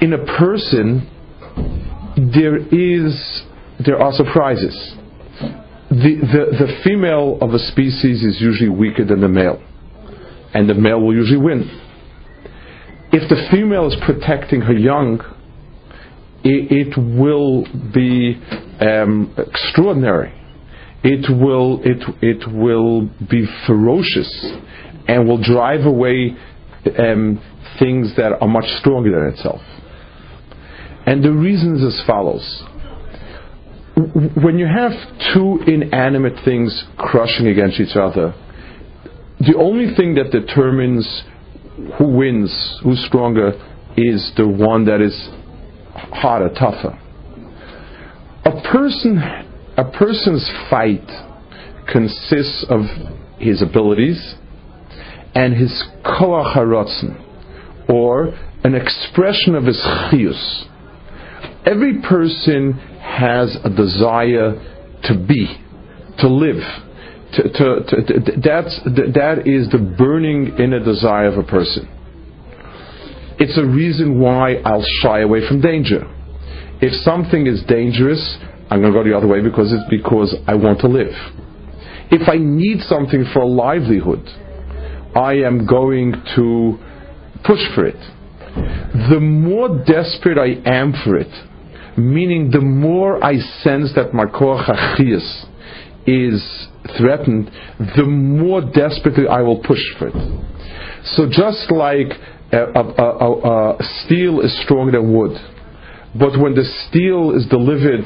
In 0.00 0.12
a 0.12 0.24
person, 0.38 1.08
there 2.16 2.56
is 2.56 3.44
there 3.84 4.00
are 4.00 4.12
surprises. 4.12 4.94
The, 5.90 6.16
the, 6.20 6.66
the 6.66 6.80
female 6.84 7.38
of 7.40 7.50
a 7.50 7.58
species 7.58 8.22
is 8.22 8.40
usually 8.40 8.70
weaker 8.70 9.04
than 9.04 9.20
the 9.20 9.28
male, 9.28 9.62
and 10.54 10.68
the 10.68 10.74
male 10.74 11.00
will 11.00 11.14
usually 11.14 11.40
win. 11.40 11.80
If 13.12 13.28
the 13.28 13.48
female 13.50 13.86
is 13.86 13.96
protecting 14.04 14.62
her 14.62 14.72
young, 14.72 15.20
it, 16.44 16.88
it 16.88 16.98
will 16.98 17.64
be 17.92 18.40
um, 18.80 19.34
extraordinary. 19.36 20.32
It 21.04 21.28
will, 21.30 21.80
it, 21.84 22.02
it 22.22 22.52
will 22.52 23.08
be 23.28 23.46
ferocious 23.66 24.30
and 25.08 25.28
will 25.28 25.42
drive 25.42 25.84
away 25.84 26.36
um, 26.98 27.40
things 27.78 28.14
that 28.16 28.32
are 28.40 28.48
much 28.48 28.66
stronger 28.78 29.10
than 29.10 29.34
itself. 29.34 29.60
And 31.06 31.24
the 31.24 31.32
reason 31.32 31.76
is 31.76 31.82
as 31.82 32.06
follows. 32.06 32.62
When 34.42 34.58
you 34.58 34.66
have 34.66 34.92
two 35.34 35.60
inanimate 35.66 36.44
things 36.44 36.84
crushing 36.96 37.48
against 37.48 37.78
each 37.80 37.96
other, 37.96 38.34
the 39.46 39.56
only 39.58 39.94
thing 39.94 40.14
that 40.14 40.30
determines 40.30 41.24
who 41.98 42.06
wins, 42.06 42.80
who's 42.82 43.04
stronger, 43.06 43.52
is 43.96 44.32
the 44.36 44.46
one 44.46 44.84
that 44.84 45.00
is 45.00 45.30
harder, 45.94 46.48
tougher. 46.50 46.98
A 48.44 48.62
person, 48.72 49.18
a 49.76 49.90
person's 49.90 50.48
fight 50.70 51.06
consists 51.90 52.64
of 52.68 52.82
his 53.38 53.62
abilities 53.62 54.34
and 55.34 55.54
his 55.54 55.82
koach 56.04 57.88
or 57.88 58.34
an 58.64 58.74
expression 58.74 59.54
of 59.54 59.64
his 59.64 59.78
chiyus. 59.78 60.64
Every 61.66 62.00
person 62.02 62.74
has 63.00 63.56
a 63.64 63.70
desire 63.70 64.52
to 65.04 65.26
be, 65.26 65.58
to 66.18 66.28
live. 66.28 66.62
To, 67.32 67.42
to, 67.44 67.84
to, 67.88 68.32
that's, 68.44 68.78
that 68.84 69.44
is 69.46 69.68
the 69.70 69.78
burning 69.98 70.58
inner 70.58 70.84
desire 70.84 71.26
of 71.26 71.38
a 71.38 71.42
person. 71.42 71.88
It's 73.38 73.56
a 73.56 73.64
reason 73.64 74.20
why 74.20 74.56
I'll 74.64 74.84
shy 75.00 75.20
away 75.20 75.46
from 75.48 75.60
danger. 75.60 76.04
If 76.80 76.92
something 77.02 77.46
is 77.46 77.62
dangerous, 77.64 78.38
I'm 78.70 78.80
going 78.80 78.92
to 78.92 78.98
go 78.98 79.04
the 79.04 79.16
other 79.16 79.26
way 79.26 79.40
because 79.40 79.72
it's 79.72 79.88
because 79.88 80.34
I 80.46 80.54
want 80.54 80.80
to 80.80 80.88
live. 80.88 81.14
If 82.10 82.28
I 82.28 82.36
need 82.36 82.80
something 82.82 83.24
for 83.32 83.40
a 83.40 83.46
livelihood, 83.46 84.28
I 85.14 85.34
am 85.44 85.66
going 85.66 86.12
to 86.36 86.78
push 87.44 87.60
for 87.74 87.86
it. 87.86 87.98
The 89.10 89.20
more 89.20 89.82
desperate 89.84 90.38
I 90.38 90.60
am 90.68 90.92
for 91.04 91.16
it, 91.16 91.32
meaning 91.98 92.50
the 92.50 92.60
more 92.60 93.22
I 93.24 93.38
sense 93.62 93.92
that 93.94 94.12
my 94.12 94.26
koach 94.26 94.68
is 96.06 96.68
threatened, 96.98 97.50
the 97.96 98.04
more 98.04 98.60
desperately 98.60 99.26
I 99.28 99.42
will 99.42 99.62
push 99.62 99.82
for 99.98 100.08
it. 100.08 100.14
So 101.16 101.26
just 101.28 101.70
like 101.70 102.12
a, 102.52 102.64
a, 102.74 103.74
a, 103.74 103.76
steel 104.04 104.40
is 104.40 104.56
stronger 104.62 104.92
than 104.92 105.12
wood, 105.12 105.32
but 106.18 106.38
when 106.38 106.54
the 106.54 106.64
steel 106.88 107.34
is 107.36 107.46
delivered 107.46 108.04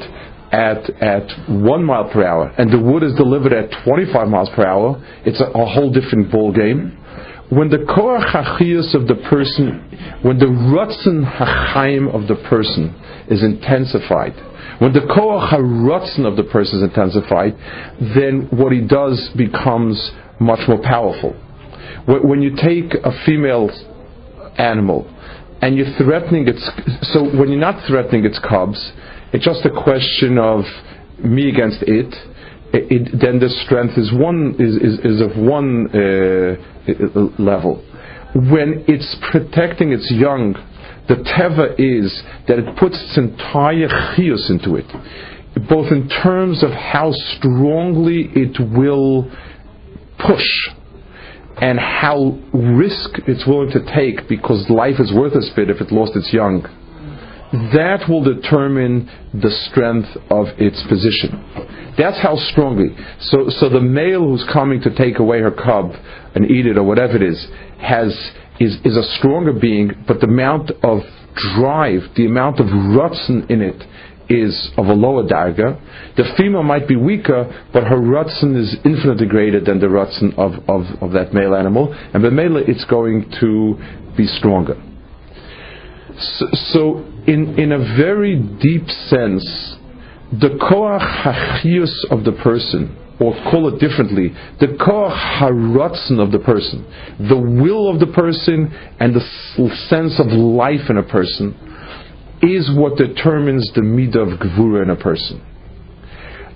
at 0.51 0.89
at 1.03 1.27
one 1.49 1.83
mile 1.83 2.09
per 2.09 2.23
hour 2.23 2.53
and 2.57 2.71
the 2.71 2.79
wood 2.79 3.03
is 3.03 3.13
delivered 3.15 3.51
at 3.51 3.69
25 3.83 4.29
miles 4.29 4.49
per 4.55 4.65
hour, 4.65 5.03
it's 5.25 5.41
a, 5.41 5.45
a 5.45 5.65
whole 5.65 5.91
different 5.91 6.31
ball 6.31 6.53
game 6.53 6.97
when 7.49 7.69
the 7.69 7.77
koach 7.77 8.93
of 8.93 9.07
the 9.07 9.15
person, 9.29 10.19
when 10.21 10.37
the 10.37 10.45
rutzen 10.45 11.23
hachaim 11.23 12.13
of 12.13 12.27
the 12.27 12.35
person 12.49 12.93
is 13.29 13.41
intensified, 13.41 14.35
when 14.79 14.93
the 14.93 15.01
koach 15.01 15.51
harutzen 15.51 16.25
of 16.25 16.35
the 16.37 16.43
person 16.43 16.79
is 16.79 16.83
intensified, 16.83 17.55
then 18.15 18.47
what 18.51 18.71
he 18.71 18.81
does 18.81 19.29
becomes 19.35 20.11
much 20.39 20.67
more 20.67 20.81
powerful. 20.81 21.33
When 22.05 22.41
you 22.41 22.55
take 22.55 22.93
a 23.03 23.11
female 23.25 23.69
animal 24.57 25.11
and 25.61 25.75
you're 25.75 25.93
threatening 25.97 26.47
its, 26.47 26.63
so 27.13 27.23
when 27.23 27.49
you're 27.49 27.59
not 27.59 27.85
threatening 27.87 28.25
its 28.25 28.39
cubs, 28.39 28.79
it's 29.33 29.43
just 29.43 29.65
a 29.65 29.83
question 29.83 30.37
of 30.37 30.63
me 31.19 31.49
against 31.49 31.81
it 31.83 32.13
it, 32.73 33.19
then 33.19 33.39
the 33.39 33.49
strength 33.65 33.97
is 33.97 34.11
one 34.13 34.55
is, 34.59 34.75
is, 34.75 34.99
is 35.05 35.21
of 35.21 35.37
one 35.37 35.87
uh, 35.93 37.41
level. 37.41 37.83
When 38.35 38.83
it's 38.87 39.15
protecting 39.31 39.93
its 39.93 40.11
young, 40.11 40.55
the 41.07 41.15
teva 41.15 41.73
is 41.77 42.21
that 42.47 42.59
it 42.59 42.75
puts 42.77 43.01
its 43.01 43.17
entire 43.17 43.87
chius 44.15 44.49
into 44.49 44.75
it, 44.75 44.87
both 45.69 45.91
in 45.91 46.09
terms 46.09 46.63
of 46.63 46.71
how 46.71 47.11
strongly 47.11 48.29
it 48.35 48.59
will 48.59 49.31
push 50.19 50.69
and 51.57 51.79
how 51.79 52.37
risk 52.53 53.09
it's 53.27 53.47
willing 53.47 53.71
to 53.71 53.83
take 53.95 54.27
because 54.27 54.69
life 54.69 54.99
is 54.99 55.11
worth 55.13 55.33
a 55.33 55.41
spit 55.41 55.69
if 55.69 55.81
it 55.81 55.91
lost 55.91 56.15
its 56.15 56.31
young 56.31 56.61
that 57.51 58.09
will 58.09 58.23
determine 58.23 59.09
the 59.33 59.49
strength 59.69 60.09
of 60.29 60.47
its 60.57 60.81
position. 60.89 61.31
That's 61.97 62.19
how 62.19 62.35
strongly. 62.35 62.95
So, 63.21 63.49
so 63.49 63.69
the 63.69 63.79
male 63.79 64.21
who's 64.21 64.45
coming 64.51 64.81
to 64.81 64.93
take 64.93 65.19
away 65.19 65.39
her 65.39 65.51
cub 65.51 65.93
and 66.35 66.49
eat 66.51 66.65
it 66.65 66.77
or 66.77 66.83
whatever 66.83 67.15
it 67.15 67.23
is 67.23 67.47
has 67.79 68.13
is, 68.59 68.77
is 68.83 68.97
a 68.97 69.03
stronger 69.17 69.53
being, 69.53 69.91
but 70.07 70.19
the 70.19 70.27
amount 70.27 70.71
of 70.83 70.99
drive, 71.55 72.01
the 72.15 72.25
amount 72.25 72.59
of 72.59 72.67
rutzen 72.67 73.49
in 73.49 73.61
it 73.61 73.83
is 74.29 74.71
of 74.77 74.87
a 74.87 74.93
lower 74.93 75.23
darga. 75.23 75.79
The 76.15 76.33
female 76.37 76.63
might 76.63 76.87
be 76.87 76.95
weaker, 76.95 77.67
but 77.71 77.83
her 77.83 77.97
rutzen 77.97 78.57
is 78.57 78.75
infinitely 78.83 79.27
greater 79.27 79.59
than 79.59 79.79
the 79.79 79.87
rutzen 79.87 80.37
of, 80.37 80.53
of, 80.67 80.85
of 81.01 81.11
that 81.13 81.33
male 81.33 81.55
animal, 81.55 81.93
and 82.13 82.23
the 82.23 82.31
male 82.31 82.57
it's 82.57 82.85
going 82.85 83.31
to 83.39 83.75
be 84.17 84.27
stronger. 84.27 84.81
So, 86.19 86.47
so 86.51 86.97
in, 87.27 87.59
in 87.59 87.71
a 87.71 87.79
very 87.95 88.35
deep 88.35 88.89
sense, 88.89 89.77
the 90.31 90.57
koach 90.59 91.23
hachius 91.23 91.93
of 92.11 92.25
the 92.25 92.33
person, 92.43 92.95
or 93.19 93.33
call 93.49 93.73
it 93.73 93.79
differently, 93.79 94.29
the 94.59 94.67
koach 94.77 95.39
haratzen 95.39 96.19
of 96.19 96.31
the 96.31 96.39
person, 96.39 96.85
the 97.27 97.37
will 97.37 97.89
of 97.89 97.99
the 97.99 98.07
person 98.07 98.71
and 98.99 99.15
the 99.15 99.21
sense 99.89 100.19
of 100.19 100.27
life 100.27 100.89
in 100.89 100.97
a 100.97 101.03
person, 101.03 101.55
is 102.41 102.69
what 102.75 102.97
determines 102.97 103.71
the 103.73 103.81
midah 103.81 104.33
of 104.33 104.39
gvura 104.39 104.83
in 104.83 104.89
a 104.91 104.95
person. 104.95 105.41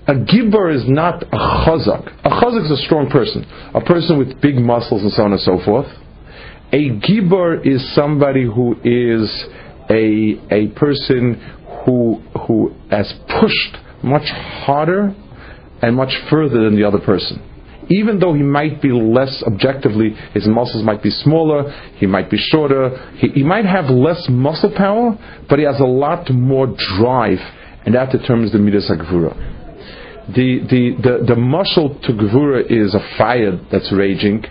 A 0.07 0.15
gibber 0.15 0.69
is 0.69 0.83
not 0.87 1.23
a 1.23 1.37
chazak. 1.65 2.25
A 2.25 2.29
chazak 2.29 2.65
is 2.65 2.71
a 2.71 2.83
strong 2.85 3.09
person, 3.09 3.45
a 3.73 3.81
person 3.81 4.17
with 4.17 4.39
big 4.41 4.55
muscles 4.55 5.01
and 5.01 5.11
so 5.11 5.23
on 5.23 5.31
and 5.31 5.41
so 5.41 5.59
forth. 5.63 5.87
A 6.73 6.89
gibber 6.99 7.61
is 7.61 7.95
somebody 7.95 8.43
who 8.43 8.75
is 8.83 9.45
a, 9.89 10.39
a 10.53 10.67
person 10.75 11.35
who, 11.85 12.21
who 12.47 12.73
has 12.89 13.11
pushed 13.39 13.77
much 14.03 14.27
harder 14.65 15.15
and 15.81 15.95
much 15.95 16.13
further 16.29 16.63
than 16.63 16.75
the 16.75 16.83
other 16.83 16.99
person. 16.99 17.41
even 17.89 18.19
though 18.19 18.33
he 18.33 18.43
might 18.43 18.81
be 18.81 18.91
less 18.91 19.43
objectively, 19.45 20.11
his 20.33 20.47
muscles 20.47 20.83
might 20.83 21.03
be 21.03 21.09
smaller, 21.09 21.69
he 21.97 22.05
might 22.05 22.29
be 22.29 22.37
shorter, 22.37 23.13
he, 23.17 23.27
he 23.29 23.43
might 23.43 23.65
have 23.65 23.85
less 23.89 24.27
muscle 24.29 24.71
power, 24.75 25.17
but 25.49 25.59
he 25.59 25.65
has 25.65 25.79
a 25.79 25.85
lot 25.85 26.29
more 26.29 26.67
drive, 26.97 27.39
and 27.85 27.95
that 27.95 28.11
determines 28.11 28.51
the 28.51 28.59
midas 28.59 28.89
gvura. 28.89 29.35
The, 30.27 30.59
the, 30.69 30.83
the, 31.01 31.25
the 31.33 31.35
muscle 31.35 31.99
to 32.03 32.13
gvura 32.13 32.63
is 32.69 32.93
a 32.93 33.17
fire 33.17 33.59
that's 33.71 33.91
raging, 33.91 34.45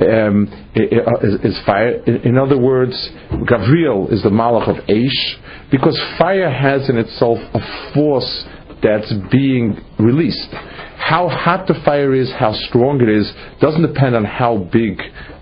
um, 0.00 0.48
is, 0.74 1.34
is, 1.44 1.60
fire. 1.66 2.02
In, 2.04 2.16
in, 2.22 2.38
other 2.38 2.58
words, 2.58 3.10
Gavriel 3.30 4.10
is 4.12 4.22
the 4.22 4.30
malach 4.30 4.68
of 4.68 4.76
Aish, 4.86 5.70
because 5.70 5.98
fire 6.18 6.50
has 6.50 6.88
in 6.88 6.96
itself 6.96 7.38
a 7.52 7.92
force 7.92 8.44
that's 8.82 9.12
being 9.30 9.78
released. 9.98 10.48
How 10.96 11.28
hot 11.28 11.66
the 11.66 11.74
fire 11.84 12.14
is, 12.14 12.30
how 12.32 12.52
strong 12.52 13.00
it 13.00 13.08
is, 13.08 13.30
doesn't 13.60 13.82
depend 13.82 14.14
on 14.14 14.24
how 14.24 14.68
big 14.72 15.00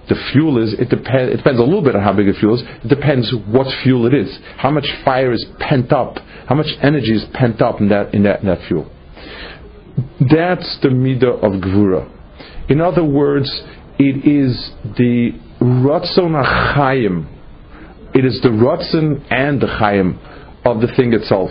the 0.08 0.14
fuel 0.32 0.62
is. 0.62 0.72
It, 0.74 0.88
depend, 0.88 1.30
it 1.30 1.36
depends 1.38 1.60
a 1.60 1.62
little 1.62 1.82
bit 1.82 1.94
on 1.94 2.02
how 2.02 2.12
big 2.12 2.26
the 2.26 2.38
fuel 2.38 2.54
is. 2.54 2.62
It 2.84 2.88
depends 2.88 3.32
what 3.46 3.66
fuel 3.82 4.06
it 4.06 4.14
is, 4.14 4.38
how 4.56 4.70
much 4.70 4.86
fire 5.04 5.32
is 5.32 5.44
pent 5.58 5.92
up, 5.92 6.18
how 6.46 6.54
much 6.54 6.68
energy 6.82 7.12
is 7.12 7.24
pent 7.34 7.60
up 7.60 7.80
in 7.80 7.88
that 7.88 8.14
in 8.14 8.22
that, 8.22 8.40
in 8.40 8.46
that 8.46 8.66
fuel. 8.66 8.90
That's 10.20 10.78
the 10.82 10.88
midah 10.88 11.42
of 11.42 11.60
gvura. 11.60 12.08
In 12.70 12.80
other 12.80 13.04
words, 13.04 13.50
it 13.98 14.26
is 14.26 14.70
the 14.96 15.32
ratzon 15.60 16.42
achayim. 16.44 17.34
It 18.14 18.24
is 18.24 18.40
the 18.42 18.48
ratzon 18.48 19.26
and 19.30 19.60
the 19.60 19.66
chayim 19.66 20.18
of 20.64 20.80
the 20.80 20.88
thing 20.96 21.12
itself. 21.12 21.50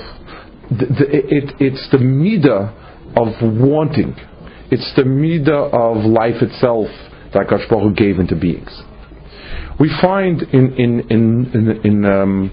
The, 0.69 1.07
it, 1.09 1.55
it's 1.59 1.88
the 1.91 1.97
midah 1.97 2.74
of 3.15 3.27
wanting. 3.41 4.15
It's 4.69 4.93
the 4.95 5.03
midah 5.03 5.74
of 5.74 6.05
life 6.05 6.41
itself 6.41 6.88
that 7.33 7.47
Baruch 7.69 7.95
gave 7.95 8.19
into 8.19 8.36
beings. 8.36 8.81
We 9.79 9.95
find 10.01 10.41
in 10.41 10.74
in 10.74 11.00
in 11.09 11.51
in, 11.53 11.81
in, 11.83 12.05
um, 12.05 12.51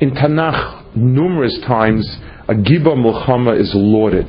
in 0.00 0.10
Tanakh 0.12 0.96
numerous 0.96 1.58
times 1.66 2.06
a 2.48 2.54
Giba 2.54 2.96
Mulchama 2.96 3.60
is 3.60 3.70
lauded. 3.74 4.26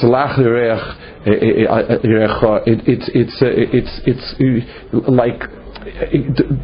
Slach 0.00 0.38
eh, 0.38 1.30
eh, 1.30 1.30
eh, 1.30 1.66
uh, 1.66 1.72
uh, 1.72 2.60
it's 2.66 3.10
it's 3.14 3.42
uh, 3.42 3.46
it's 3.48 4.00
it's 4.06 5.08
like 5.08 5.40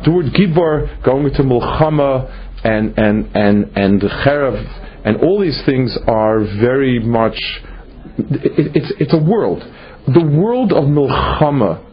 the 0.04 0.10
word 0.10 0.26
Gibor 0.34 1.02
going 1.04 1.32
to 1.34 1.42
Mulchama 1.42 2.64
and 2.64 2.98
and 2.98 3.30
and 3.34 3.76
and 3.76 4.00
the 4.00 4.08
Cherev 4.08 4.87
and 5.04 5.16
all 5.18 5.40
these 5.40 5.60
things 5.64 5.96
are 6.06 6.40
very 6.60 6.98
much 6.98 7.38
it, 8.18 8.72
it's 8.74 8.92
it's 8.98 9.14
a 9.14 9.22
world. 9.22 9.62
The 10.06 10.24
world 10.24 10.72
of 10.72 10.84
Milchama 10.84 11.84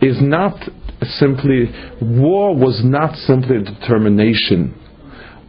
is 0.00 0.18
not 0.20 0.56
simply 1.02 1.70
war 2.00 2.54
was 2.54 2.82
not 2.84 3.16
simply 3.16 3.56
a 3.56 3.62
determination 3.62 4.74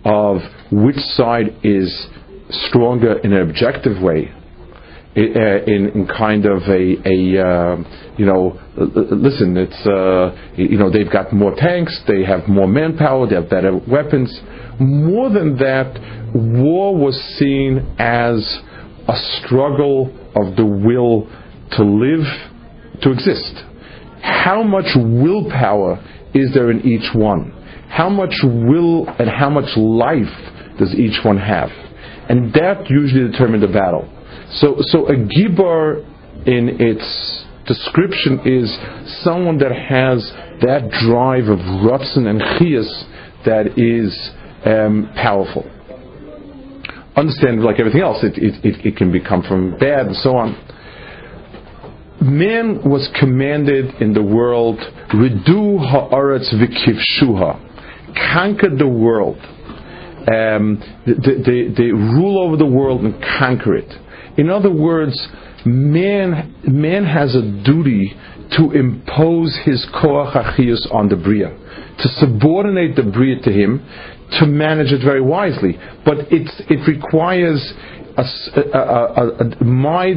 of 0.05 0.41
which 0.71 0.97
side 0.97 1.55
is 1.63 2.07
stronger 2.49 3.19
in 3.19 3.33
an 3.33 3.49
objective 3.49 4.01
way 4.01 4.31
uh, 5.15 5.19
in, 5.19 5.91
in 5.93 6.07
kind 6.07 6.45
of 6.45 6.63
a, 6.63 6.97
a 7.05 7.39
uh, 7.39 7.75
you 8.17 8.25
know, 8.25 8.59
listen, 8.75 9.55
it's, 9.57 9.85
uh, 9.85 10.35
you 10.55 10.77
know, 10.77 10.89
they've 10.89 11.11
got 11.11 11.31
more 11.31 11.53
tanks, 11.55 12.01
they 12.07 12.23
have 12.23 12.47
more 12.47 12.67
manpower, 12.67 13.27
they 13.27 13.35
have 13.35 13.49
better 13.49 13.77
weapons. 13.87 14.31
More 14.79 15.29
than 15.29 15.57
that, 15.57 15.99
war 16.33 16.95
was 16.95 17.19
seen 17.37 17.95
as 17.99 18.59
a 19.07 19.15
struggle 19.15 20.07
of 20.35 20.55
the 20.55 20.65
will 20.65 21.27
to 21.71 21.83
live, 21.83 23.01
to 23.01 23.11
exist. 23.11 23.63
How 24.21 24.63
much 24.63 24.95
willpower 24.95 26.03
is 26.33 26.53
there 26.53 26.71
in 26.71 26.81
each 26.81 27.13
one? 27.13 27.51
How 27.89 28.09
much 28.09 28.33
will 28.43 29.07
and 29.19 29.29
how 29.29 29.49
much 29.49 29.77
life 29.77 30.77
does 30.79 30.95
each 30.95 31.23
one 31.23 31.37
have? 31.37 31.69
And 32.29 32.53
that 32.53 32.89
usually 32.89 33.29
determined 33.29 33.61
the 33.61 33.67
battle. 33.67 34.09
So, 34.53 34.77
so 34.79 35.07
a 35.07 35.15
gibar 35.15 36.03
in 36.47 36.81
its 36.81 37.45
description 37.67 38.39
is 38.45 38.75
someone 39.23 39.57
that 39.59 39.71
has 39.71 40.23
that 40.61 40.89
drive 41.05 41.47
of 41.47 41.59
rutzen 41.59 42.27
and 42.27 42.41
chias 42.41 42.89
that 43.45 43.77
is 43.77 44.31
um, 44.65 45.11
powerful. 45.15 45.63
Understand, 47.15 47.63
like 47.63 47.79
everything 47.79 48.01
else, 48.01 48.23
it, 48.23 48.37
it, 48.37 48.65
it, 48.65 48.85
it 48.85 48.95
can 48.95 49.11
become 49.11 49.43
from 49.43 49.77
bad 49.77 50.07
and 50.07 50.15
so 50.15 50.35
on. 50.35 50.55
Man 52.21 52.89
was 52.89 53.09
commanded 53.19 54.01
in 54.01 54.13
the 54.13 54.23
world, 54.23 54.79
Ridu 55.13 55.77
ha'aretz 55.79 56.53
v'kivshuha, 56.55 58.33
conquer 58.33 58.69
the 58.75 58.87
world. 58.87 59.37
Um, 60.25 60.81
they, 61.05 61.35
they, 61.35 61.67
they 61.75 61.91
rule 61.91 62.39
over 62.41 62.55
the 62.55 62.65
world 62.65 63.01
and 63.01 63.13
conquer 63.39 63.75
it. 63.75 63.93
In 64.37 64.49
other 64.49 64.71
words, 64.71 65.19
man, 65.65 66.55
man 66.65 67.05
has 67.05 67.35
a 67.35 67.41
duty 67.41 68.13
to 68.57 68.71
impose 68.71 69.59
his 69.65 69.85
koach 69.93 70.33
achius 70.33 70.87
on 70.93 71.09
the 71.09 71.15
bria, 71.15 71.49
to 71.49 72.07
subordinate 72.07 72.95
the 72.95 73.03
bria 73.03 73.39
to 73.41 73.51
him, 73.51 73.85
to 74.39 74.45
manage 74.45 74.91
it 74.91 75.03
very 75.03 75.21
wisely. 75.21 75.77
But 76.05 76.27
it 76.31 76.87
requires 76.87 77.73
a, 78.17 78.23
a, 78.77 79.27
a, 79.59 79.63
my 79.63 80.13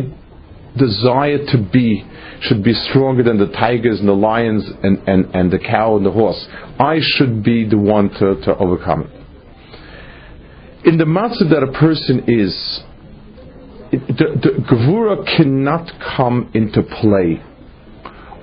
desire 0.76 1.38
to 1.46 1.58
be 1.72 2.06
should 2.40 2.62
be 2.62 2.74
stronger 2.90 3.22
than 3.22 3.38
the 3.38 3.48
tigers 3.52 3.98
and 3.98 4.08
the 4.08 4.12
lions 4.12 4.68
and, 4.82 4.98
and, 5.08 5.34
and 5.34 5.50
the 5.50 5.58
cow 5.58 5.96
and 5.96 6.04
the 6.04 6.10
horse. 6.10 6.46
I 6.78 6.98
should 7.00 7.42
be 7.42 7.66
the 7.68 7.78
one 7.78 8.10
to, 8.10 8.40
to 8.42 8.56
overcome 8.56 9.02
it. 9.02 10.86
In 10.86 10.98
the 10.98 11.04
matzah 11.04 11.50
that 11.50 11.62
a 11.62 11.72
person 11.72 12.24
is, 12.28 12.80
the, 13.90 14.38
the 14.42 14.62
Gevura 14.70 15.24
cannot 15.36 15.90
come 16.16 16.50
into 16.54 16.82
play 16.82 17.42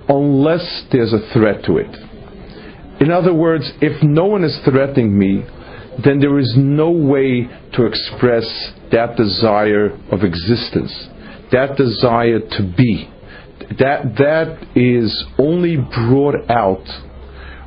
unless 0.10 0.86
there's 0.92 1.14
a 1.14 1.20
threat 1.32 1.64
to 1.66 1.78
it. 1.78 1.96
In 3.00 3.12
other 3.12 3.34
words, 3.34 3.72
if 3.82 4.02
no 4.04 4.26
one 4.26 4.44
is 4.44 4.58
threatening 4.66 5.18
me, 5.18 5.46
then 6.04 6.20
there 6.20 6.40
is 6.40 6.54
no 6.58 6.90
way 6.92 7.48
to 7.74 7.86
express 7.86 8.46
that 8.92 9.16
desire 9.18 9.92
of 10.12 10.24
existence, 10.24 11.08
that 11.52 11.76
desire 11.78 12.40
to 12.40 12.74
be. 12.76 13.10
That, 13.80 14.16
that 14.18 14.78
is 14.78 15.26
only 15.38 15.78
brought 15.78 16.50
out 16.50 16.86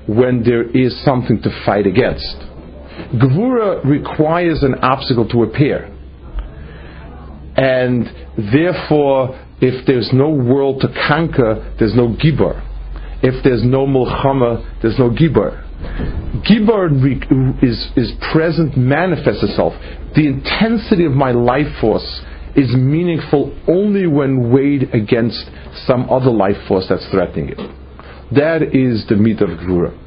when 0.07 0.43
there 0.43 0.69
is 0.71 1.05
something 1.05 1.41
to 1.43 1.63
fight 1.65 1.87
against. 1.87 2.37
Gevura 3.15 3.85
requires 3.85 4.63
an 4.63 4.75
obstacle 4.77 5.29
to 5.29 5.43
appear. 5.43 5.93
And 7.57 8.05
therefore, 8.53 9.41
if 9.61 9.87
there's 9.87 10.11
no 10.13 10.29
world 10.29 10.83
to 10.83 10.89
conquer, 11.09 11.75
there's 11.79 11.95
no 11.95 12.09
Gibor. 12.09 12.63
If 13.23 13.43
there's 13.43 13.65
no 13.65 13.87
Mulchama, 13.87 14.83
there's 14.83 14.99
no 14.99 15.11
Gibor. 15.11 15.66
Gibor 16.49 16.91
is, 17.63 17.91
is 17.97 18.13
present, 18.33 18.77
manifests 18.77 19.43
itself. 19.43 19.75
The 20.15 20.27
intensity 20.27 21.05
of 21.05 21.13
my 21.13 21.33
life 21.33 21.81
force 21.81 22.23
is 22.55 22.75
meaningful 22.75 23.55
only 23.69 24.07
when 24.07 24.51
weighed 24.51 24.95
against 24.95 25.51
some 25.87 26.09
other 26.11 26.31
life 26.31 26.57
force 26.67 26.87
that's 26.89 27.07
threatening 27.11 27.51
it. 27.51 27.59
That 28.33 28.63
is 28.75 29.07
the 29.09 29.15
Gvura. 29.15 30.03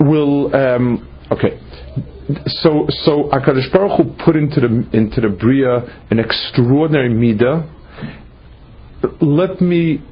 Will 0.00 0.54
um, 0.54 1.08
okay 1.30 1.58
so 2.46 2.86
so 2.88 3.28
Hakadosh 3.32 3.70
Baruch 3.72 3.98
Hu 3.98 4.24
put 4.24 4.36
into 4.36 4.60
the 4.60 4.88
into 4.92 5.20
the 5.20 5.28
bria 5.28 6.04
an 6.10 6.18
extraordinary 6.18 7.10
midah. 7.10 7.70
Let 9.20 9.60
me 9.60 10.02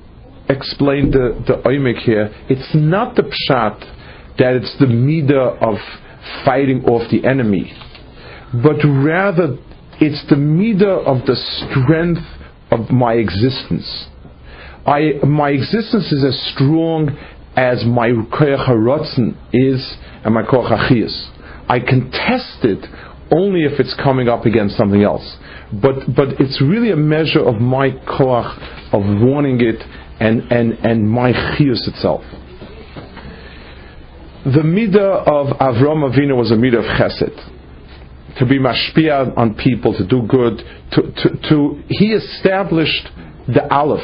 explain 0.48 1.10
the 1.10 1.42
the 1.46 1.62
oimik 1.68 1.98
here. 2.02 2.30
It's 2.48 2.74
not 2.74 3.16
the 3.16 3.22
pshat 3.22 3.80
that 4.38 4.54
it's 4.54 4.76
the 4.78 4.86
midah 4.86 5.60
of 5.62 5.78
fighting 6.44 6.84
off 6.84 7.10
the 7.10 7.24
enemy, 7.26 7.72
but 8.52 8.76
rather 8.84 9.58
it's 10.00 10.24
the 10.28 10.36
midah 10.36 11.04
of 11.06 11.26
the 11.26 11.36
strength 11.36 12.22
of 12.70 12.90
my 12.90 13.14
existence. 13.14 14.06
I 14.86 15.20
my 15.24 15.50
existence 15.50 16.10
is 16.10 16.24
as 16.24 16.52
strong 16.54 17.16
as 17.56 17.84
my 17.84 18.08
koyach 18.08 19.36
is 19.52 19.96
and 20.24 20.34
my 20.34 20.42
koyach 20.42 21.28
I 21.68 21.78
can 21.78 22.10
test 22.10 22.64
it 22.64 22.84
only 23.30 23.64
if 23.64 23.78
it's 23.78 23.94
coming 24.02 24.28
up 24.28 24.44
against 24.44 24.76
something 24.76 25.02
else. 25.02 25.36
But 25.72 26.14
but 26.14 26.40
it's 26.40 26.60
really 26.60 26.90
a 26.90 26.96
measure 26.96 27.40
of 27.40 27.60
my 27.60 27.90
koach 27.90 28.92
of 28.92 29.02
wanting 29.22 29.60
it 29.60 29.82
and 30.20 30.50
and 30.52 30.72
and 30.84 31.08
my 31.08 31.32
chiyus 31.32 31.86
itself. 31.88 32.22
The 34.44 34.62
midah 34.62 35.26
of 35.26 35.56
Avram 35.58 36.02
Avinu 36.10 36.36
was 36.36 36.50
a 36.50 36.56
midah 36.56 36.78
of 36.78 36.84
chesed. 36.84 38.38
to 38.38 38.46
be 38.46 38.58
mashpia 38.58 39.36
on 39.36 39.54
people, 39.54 39.94
to 39.94 40.06
do 40.06 40.22
good. 40.26 40.58
To, 40.92 41.02
to, 41.02 41.48
to 41.48 41.82
he 41.88 42.12
established 42.12 43.08
the 43.46 43.66
aleph, 43.72 44.00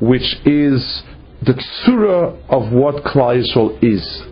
which 0.00 0.36
is 0.44 1.02
the 1.44 1.52
tsura 1.52 2.36
of 2.48 2.72
what 2.72 3.04
Klal 3.04 3.42
Yisrael 3.42 3.82
is. 3.82 4.22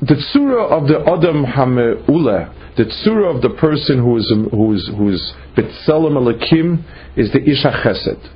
The 0.00 0.14
tsura 0.14 0.70
of 0.70 0.88
the 0.88 1.00
Adam 1.00 1.44
Hame'ula, 1.44 2.76
the 2.76 2.84
tsura 2.84 3.34
of 3.34 3.42
the 3.42 3.50
person 3.58 3.98
who 3.98 4.16
is 4.16 4.32
who 4.50 4.74
is 4.74 4.90
who 4.96 5.08
is 5.10 5.34
Elakim, 5.56 6.84
is 7.16 7.32
the 7.32 7.42
Isha 7.42 7.82
Chesed, 7.82 8.28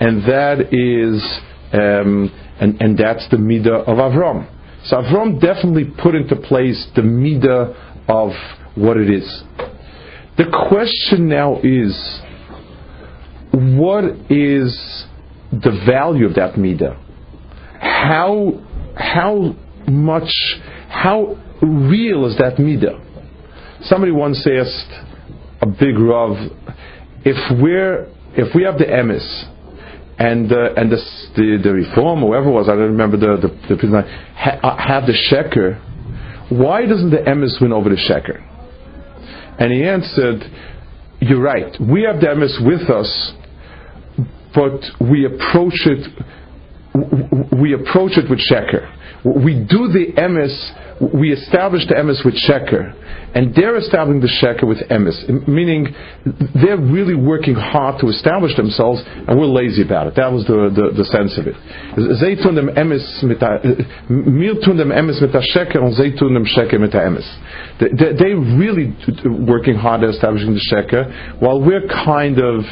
and 0.00 0.22
that 0.24 0.72
is 0.72 1.22
um, 1.72 2.30
and 2.60 2.80
and 2.80 2.98
that's 2.98 3.28
the 3.30 3.36
midah 3.36 3.82
of 3.82 3.98
Avram. 3.98 4.50
So 4.84 4.96
Avram 4.96 5.40
definitely 5.40 5.92
put 6.02 6.14
into 6.14 6.36
place 6.36 6.86
the 6.94 7.02
midah 7.02 7.74
of 8.08 8.32
what 8.76 8.96
it 8.96 9.10
is. 9.10 9.42
The 10.36 10.44
question 10.68 11.28
now 11.28 11.60
is, 11.62 12.20
what 13.52 14.04
is 14.30 15.06
the 15.52 15.82
value 15.86 16.26
of 16.26 16.34
that 16.34 16.54
midah? 16.54 17.00
How 17.80 18.60
how 18.96 19.54
much 19.88 20.30
how 20.88 21.38
real 21.62 22.26
is 22.26 22.36
that 22.38 22.56
midah? 22.56 23.00
Somebody 23.82 24.12
once 24.12 24.46
asked 24.46 24.92
a 25.60 25.66
big 25.66 25.98
rav, 25.98 26.36
if 27.24 27.62
we're 27.62 28.08
if 28.36 28.54
we 28.54 28.64
have 28.64 28.78
the 28.78 28.84
emes 28.84 29.53
and 30.18 30.52
uh, 30.52 30.74
and 30.76 30.90
the, 30.90 30.98
the, 31.36 31.60
the 31.62 31.72
reform, 31.72 32.20
whoever 32.20 32.48
it 32.48 32.52
was, 32.52 32.68
I 32.68 32.72
don't 32.72 32.92
remember 32.92 33.16
the 33.16 33.48
the, 33.68 33.74
the 33.74 34.02
ha, 34.36 34.60
uh, 34.62 34.76
have 34.76 35.06
the 35.06 35.16
sheker. 35.30 35.80
Why 36.50 36.86
doesn't 36.86 37.10
the 37.10 37.18
emes 37.18 37.60
win 37.60 37.72
over 37.72 37.88
the 37.88 37.96
sheker? 37.96 38.40
And 39.58 39.72
he 39.72 39.82
answered, 39.84 40.42
"You're 41.20 41.42
right. 41.42 41.74
We 41.80 42.02
have 42.02 42.20
the 42.20 42.28
emes 42.28 42.64
with 42.64 42.88
us, 42.90 43.32
but 44.54 44.80
we 45.10 45.26
approach 45.26 45.80
it. 45.86 46.06
We 47.60 47.74
approach 47.74 48.16
it 48.16 48.30
with 48.30 48.40
sheker. 48.50 48.86
We 49.24 49.54
do 49.54 49.88
the 49.88 50.12
emes 50.16 50.54
we 51.00 51.32
establish 51.32 51.86
the 51.88 51.94
emes 51.94 52.24
with 52.24 52.34
sheker, 52.46 52.94
and 53.34 53.54
they're 53.54 53.76
establishing 53.76 54.20
the 54.20 54.30
sheker 54.30 54.66
with 54.66 54.78
emes, 54.90 55.18
meaning 55.48 55.92
they're 56.54 56.78
really 56.78 57.14
working 57.14 57.54
hard 57.54 58.00
to 58.00 58.08
establish 58.08 58.54
themselves, 58.56 59.02
and 59.06 59.38
we're 59.38 59.50
lazy 59.50 59.82
about 59.82 60.06
it. 60.06 60.14
That 60.14 60.30
was 60.30 60.46
the, 60.46 60.70
the, 60.70 60.94
the 60.94 61.04
sense 61.10 61.34
of 61.34 61.50
it. 61.50 61.56
They 62.22 62.38
tun 62.38 62.54
dem 62.54 62.70
emes 62.78 63.02
uh, 63.26 63.58
tun 64.62 64.76
dem 64.78 64.94
emes 64.94 65.18
sheker, 65.50 65.82
and 65.82 65.90
they 65.98 66.14
tun 66.14 66.34
dem 66.34 66.46
sheker 66.46 66.78
emes. 66.78 67.26
They're 67.80 68.38
really 68.38 68.94
working 69.26 69.74
hard 69.74 70.04
at 70.04 70.10
establishing 70.10 70.54
the 70.54 70.62
sheker, 70.70 71.42
while 71.42 71.60
we're 71.60 71.88
kind 71.88 72.38
of 72.38 72.62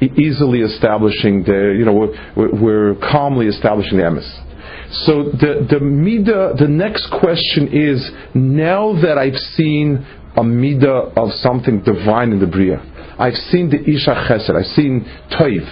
easily 0.00 0.60
establishing 0.60 1.42
the, 1.44 1.74
you 1.78 1.84
know, 1.84 1.92
we're, 2.36 2.54
we're 2.54 2.94
calmly 3.00 3.46
establishing 3.46 3.98
the 3.98 4.04
emes. 4.04 4.53
So 5.02 5.24
the 5.24 5.66
the 5.68 5.80
midah, 5.80 6.56
the 6.58 6.68
next 6.68 7.10
question 7.10 7.68
is: 7.72 8.10
Now 8.34 8.94
that 9.02 9.18
I've 9.18 9.36
seen 9.36 10.06
a 10.36 10.42
midah 10.42 11.16
of 11.16 11.32
something 11.34 11.82
divine 11.82 12.32
in 12.32 12.38
the 12.38 12.46
bria, 12.46 12.78
I've 13.18 13.34
seen 13.34 13.70
the 13.70 13.80
isha 13.80 14.14
chesed, 14.28 14.54
I've 14.54 14.66
seen 14.66 15.04
toiv. 15.32 15.66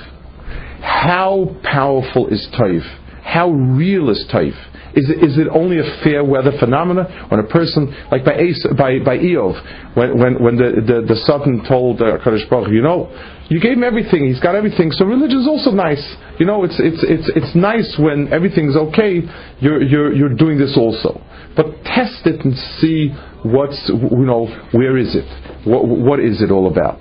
How 0.83 1.57
powerful 1.63 2.29
is 2.29 2.49
toiv? 2.59 2.83
How 3.23 3.51
real 3.51 4.11
is 4.11 4.27
toiv? 4.33 4.55
Is 4.95 5.09
it, 5.09 5.25
is 5.25 5.39
it 5.39 5.49
only 5.49 5.79
a 5.79 6.03
fair 6.05 6.23
weather 6.23 6.53
phenomena 6.59 7.27
when 7.31 7.41
a 7.41 7.49
person, 7.49 7.95
like 8.11 8.25
by 8.25 8.37
by 8.77 8.99
by 8.99 9.19
Iyov, 9.19 9.97
when 9.97 10.19
when, 10.19 10.43
when 10.43 10.57
the, 10.57 10.83
the, 10.85 11.07
the 11.09 11.17
Satan 11.17 11.65
told 11.67 12.03
uh, 12.03 12.19
Baruch, 12.51 12.69
you 12.71 12.83
know, 12.83 13.09
you 13.53 13.61
gave 13.61 13.73
him 13.73 13.85
everything, 13.85 14.25
he's 14.25 14.41
got 14.41 14.55
everything, 14.55 14.91
so 14.93 15.05
religion 15.05 15.41
is 15.41 15.47
also 15.47 15.73
nice. 15.73 16.03
You 16.39 16.47
know, 16.47 16.65
it's 16.65 16.77
it's 16.79 17.05
it's 17.05 17.31
it's 17.37 17.55
nice 17.55 17.97
when 17.99 18.33
everything's 18.33 18.77
okay. 18.77 19.21
You're 19.61 19.83
you're 19.83 20.11
you're 20.15 20.35
doing 20.35 20.57
this 20.57 20.75
also, 20.75 21.21
but 21.55 21.67
test 21.85 22.25
it 22.25 22.43
and 22.47 22.57
see 22.81 23.11
what's 23.43 23.91
you 23.91 24.25
know 24.25 24.47
where 24.73 24.97
is 24.97 25.15
it? 25.15 25.29
What 25.69 25.87
what 25.87 26.19
is 26.19 26.41
it 26.41 26.51
all 26.51 26.67
about? 26.67 26.99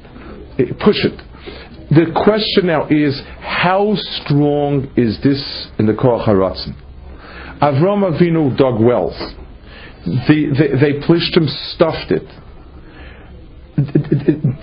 It, 0.59 0.77
push 0.79 0.97
it. 1.05 1.15
The 1.89 2.11
question 2.11 2.67
now 2.67 2.87
is 2.89 3.21
how 3.39 3.95
strong 3.95 4.91
is 4.97 5.19
this 5.23 5.39
in 5.79 5.85
the 5.87 5.93
Korach 5.93 6.27
Haratzin? 6.27 6.75
Avram 7.61 8.03
Avinu 8.03 8.57
dug 8.57 8.81
wells. 8.81 9.15
The, 10.03 10.51
they, 10.57 10.99
they 10.99 11.07
him, 11.37 11.47
stuffed 11.75 12.11
it. 12.11 12.27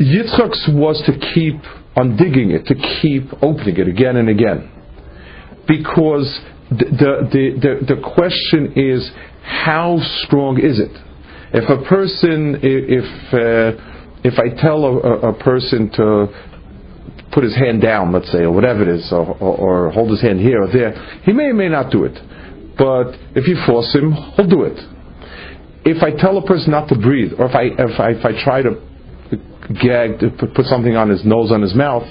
Yitzchak's 0.00 0.68
was 0.72 1.02
to 1.06 1.12
keep 1.34 1.60
on 1.98 2.16
digging 2.16 2.52
it, 2.52 2.64
to 2.66 2.74
keep 3.02 3.24
opening 3.42 3.76
it 3.76 3.88
again 3.88 4.16
and 4.16 4.28
again. 4.28 4.70
Because 5.66 6.40
the, 6.70 7.28
the, 7.32 7.84
the, 7.88 7.94
the 7.94 8.00
question 8.14 8.72
is, 8.76 9.10
how 9.42 9.98
strong 10.24 10.60
is 10.60 10.78
it? 10.78 10.92
If 11.52 11.68
a 11.68 11.82
person, 11.88 12.60
if, 12.62 13.04
uh, 13.34 14.20
if 14.22 14.38
I 14.38 14.60
tell 14.60 14.84
a, 14.84 15.30
a, 15.30 15.38
person 15.38 15.90
to 15.92 16.28
put 17.32 17.42
his 17.42 17.56
hand 17.56 17.80
down, 17.80 18.12
let's 18.12 18.30
say, 18.30 18.40
or 18.40 18.52
whatever 18.52 18.82
it 18.82 18.88
is, 18.88 19.08
or, 19.10 19.26
or, 19.40 19.88
or 19.88 19.90
hold 19.90 20.10
his 20.10 20.20
hand 20.20 20.40
here 20.40 20.62
or 20.62 20.68
there, 20.70 20.92
he 21.24 21.32
may 21.32 21.44
or 21.44 21.54
may 21.54 21.68
not 21.68 21.90
do 21.90 22.04
it. 22.04 22.14
But 22.76 23.18
if 23.34 23.48
you 23.48 23.56
force 23.66 23.92
him, 23.94 24.12
he'll 24.12 24.48
do 24.48 24.62
it. 24.62 24.78
If 25.84 26.02
I 26.02 26.12
tell 26.12 26.36
a 26.36 26.46
person 26.46 26.70
not 26.70 26.88
to 26.90 26.94
breathe, 26.96 27.32
or 27.38 27.46
if 27.46 27.54
I 27.54 27.62
if 27.64 27.98
I, 27.98 28.10
if 28.10 28.24
I 28.24 28.44
try 28.44 28.62
to 28.62 28.87
gag, 29.74 30.18
to 30.20 30.30
put 30.30 30.66
something 30.66 30.96
on 30.96 31.08
his 31.08 31.24
nose, 31.24 31.52
on 31.52 31.62
his 31.62 31.74
mouth, 31.74 32.04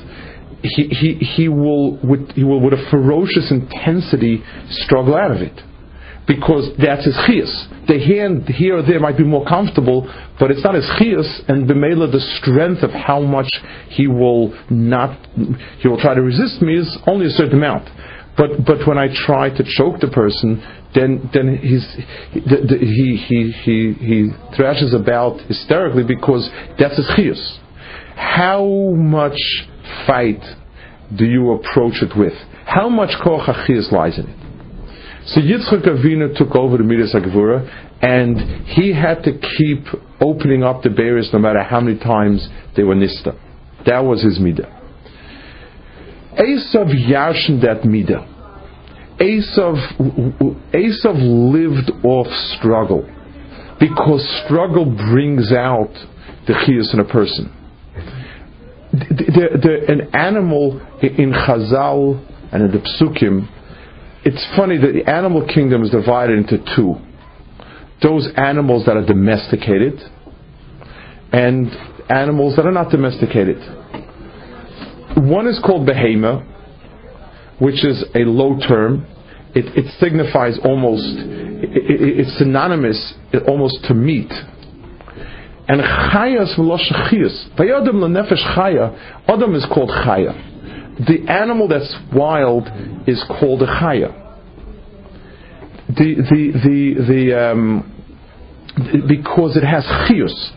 he, 0.62 0.88
he, 0.88 1.14
he 1.14 1.50
will 1.50 1.98
with 1.98 2.32
he 2.32 2.44
will 2.44 2.60
with 2.60 2.74
a 2.74 2.90
ferocious 2.90 3.52
intensity 3.52 4.44
struggle 4.70 5.16
out 5.16 5.32
of 5.32 5.38
it 5.38 5.62
because 6.28 6.70
that's 6.78 7.06
his 7.06 7.16
chiyas. 7.16 7.88
The 7.88 8.00
hand 8.00 8.50
here 8.50 8.78
or 8.78 8.82
there 8.82 9.00
might 9.00 9.18
be 9.18 9.24
more 9.24 9.46
comfortable, 9.46 10.12
but 10.40 10.52
it's 10.52 10.64
not 10.64 10.76
his 10.76 10.86
chiyas, 11.00 11.50
and 11.50 11.68
b'meila 11.70 12.12
the 12.12 12.20
strength 12.42 12.84
of 12.84 12.92
how 12.92 13.22
much 13.22 13.50
he 13.88 14.08
will 14.08 14.54
not, 14.70 15.18
he 15.80 15.88
will 15.88 16.00
try 16.00 16.14
to 16.14 16.22
resist 16.22 16.62
me 16.62 16.78
is 16.78 16.98
only 17.08 17.28
a 17.28 17.30
certain 17.30 17.54
amount. 17.54 17.88
But 18.38 18.66
but 18.66 18.88
when 18.88 18.98
I 18.98 19.08
try 19.26 19.50
to 19.50 19.64
choke 19.64 20.00
the 20.00 20.10
person, 20.10 20.62
then 20.94 21.30
then 21.34 21.58
he's 21.58 21.86
he 22.34 22.42
he 22.88 23.18
he 23.18 23.52
he, 23.52 23.94
he 23.94 24.30
thrashes 24.56 24.94
about 24.94 25.42
hysterically 25.42 26.04
because 26.04 26.50
that's 26.80 26.98
his 26.98 27.10
chiyus. 27.18 27.58
How 28.16 28.66
much 28.96 29.38
fight 30.06 30.42
do 31.16 31.26
you 31.26 31.52
approach 31.52 32.02
it 32.02 32.16
with? 32.18 32.34
How 32.66 32.90
much 32.90 33.12
koch 33.24 33.48
achiyus 33.48 33.92
lies 33.92 34.20
in 34.20 34.28
it? 34.28 34.48
So 35.28 35.42
Yitzchak 35.42 35.86
Avinu 35.86 36.38
took 36.38 36.56
over 36.56 36.78
the 36.78 36.84
Midas 36.84 37.14
Agvura, 37.14 37.68
and 38.02 38.66
he 38.68 38.94
had 38.94 39.24
to 39.24 39.34
keep 39.34 39.86
opening 40.22 40.64
up 40.64 40.84
the 40.84 40.90
barriers 40.90 41.30
no 41.34 41.40
matter 41.40 41.64
how 41.64 41.82
many 41.82 42.00
times 42.00 42.48
they 42.76 42.84
were 42.84 42.96
nista. 42.96 43.38
That 43.86 44.00
was 44.06 44.24
his 44.24 44.40
midah. 44.40 44.77
Esav 46.38 46.90
yarshin 46.94 47.62
that 47.62 47.82
midah. 47.84 48.36
Esav, 49.20 49.76
Esav 50.72 51.18
lived 51.52 51.92
off 52.06 52.28
struggle 52.58 53.04
because 53.80 54.44
struggle 54.46 54.86
brings 54.86 55.52
out 55.52 55.92
the 56.46 56.54
chiyus 56.54 56.94
in 56.94 57.00
a 57.00 57.06
person. 57.06 57.54
The, 58.92 58.98
the, 59.00 59.58
the, 59.62 59.92
an 59.92 60.16
animal 60.16 60.80
in 61.02 61.32
Chazal 61.34 62.24
and 62.52 62.64
in 62.64 62.72
the 62.72 62.80
Psukim, 62.80 63.50
it's 64.24 64.46
funny 64.56 64.78
that 64.78 64.94
the 64.94 65.10
animal 65.10 65.46
kingdom 65.48 65.84
is 65.84 65.90
divided 65.90 66.38
into 66.38 66.64
two. 66.76 66.96
Those 68.02 68.30
animals 68.36 68.86
that 68.86 68.96
are 68.96 69.06
domesticated 69.06 70.00
and 71.32 71.68
animals 72.10 72.56
that 72.56 72.66
are 72.66 72.72
not 72.72 72.92
domesticated. 72.92 73.58
One 75.18 75.48
is 75.48 75.60
called 75.66 75.88
behema, 75.88 76.46
which 77.60 77.84
is 77.84 78.06
a 78.14 78.20
low 78.20 78.60
term. 78.60 79.08
It, 79.56 79.66
it 79.76 79.92
signifies 80.00 80.60
almost, 80.64 81.04
it, 81.04 81.72
it, 81.74 82.20
it's 82.20 82.38
synonymous 82.38 83.16
almost 83.48 83.84
to 83.86 83.96
meat. 83.96 84.32
And 85.68 85.82
chayas 85.82 86.56
v'losh 86.58 86.92
chiyas. 87.10 87.58
Vayadam 87.58 87.96
lenefesh 87.96 88.56
chaya. 88.56 88.96
Adam 89.28 89.56
is 89.56 89.66
called 89.74 89.90
chaya. 89.90 90.36
The 91.08 91.32
animal 91.32 91.68
that's 91.68 91.96
wild 92.14 92.68
is 93.08 93.24
called 93.40 93.64
a 93.64 93.68
chaya. 93.68 94.14
The 95.88 96.16
the 96.30 96.52
the 96.64 97.06
the 97.08 97.52
um, 97.52 97.94
because 99.08 99.58
it 99.58 99.64
has 99.64 99.84
chiyus. 100.08 100.52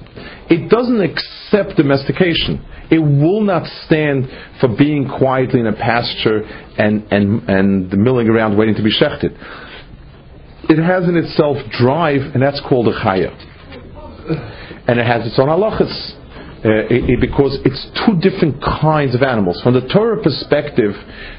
It 0.50 0.68
doesn't 0.68 1.00
accept 1.00 1.39
domestication. 1.50 2.64
It 2.90 2.98
will 2.98 3.42
not 3.42 3.66
stand 3.86 4.28
for 4.60 4.68
being 4.68 5.08
quietly 5.08 5.60
in 5.60 5.66
a 5.66 5.72
pasture 5.72 6.42
and, 6.42 7.04
and, 7.12 7.48
and 7.48 7.92
milling 7.92 8.28
around 8.28 8.56
waiting 8.56 8.74
to 8.76 8.82
be 8.82 8.90
shechted. 8.90 9.36
It 10.68 10.82
has 10.82 11.04
in 11.08 11.16
itself 11.16 11.56
drive, 11.70 12.20
and 12.34 12.42
that's 12.42 12.60
called 12.68 12.88
a 12.88 12.92
chaya. 12.92 13.30
and 14.88 14.98
it 14.98 15.06
has 15.06 15.26
its 15.26 15.38
own 15.38 15.48
halachas. 15.48 16.16
Uh, 16.62 16.84
it, 16.92 17.08
it, 17.08 17.20
because 17.22 17.58
it's 17.64 17.88
two 18.04 18.20
different 18.20 18.60
kinds 18.60 19.14
of 19.14 19.22
animals. 19.22 19.58
From 19.62 19.72
the 19.72 19.88
Torah 19.88 20.22
perspective, 20.22 20.92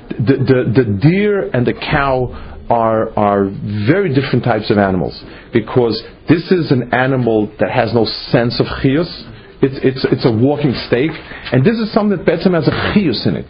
the, 0.09 0.41
the, 0.41 0.83
the 0.83 0.99
deer 0.99 1.47
and 1.53 1.65
the 1.65 1.73
cow 1.73 2.51
are, 2.71 3.11
are 3.19 3.45
very 3.85 4.13
different 4.15 4.43
types 4.43 4.71
of 4.71 4.77
animals 4.77 5.21
because 5.53 6.01
this 6.27 6.51
is 6.51 6.71
an 6.71 6.93
animal 6.93 7.53
that 7.59 7.69
has 7.69 7.93
no 7.93 8.05
sense 8.05 8.59
of 8.59 8.65
chius. 8.81 9.25
It's, 9.61 9.77
it's, 9.83 10.05
it's 10.11 10.25
a 10.25 10.31
walking 10.31 10.73
stake, 10.87 11.11
and 11.51 11.63
this 11.63 11.77
is 11.77 11.93
something 11.93 12.17
that 12.17 12.25
Betzim 12.25 12.53
has 12.53 12.67
a 12.67 12.93
chius 12.93 13.27
in 13.27 13.35
it. 13.35 13.45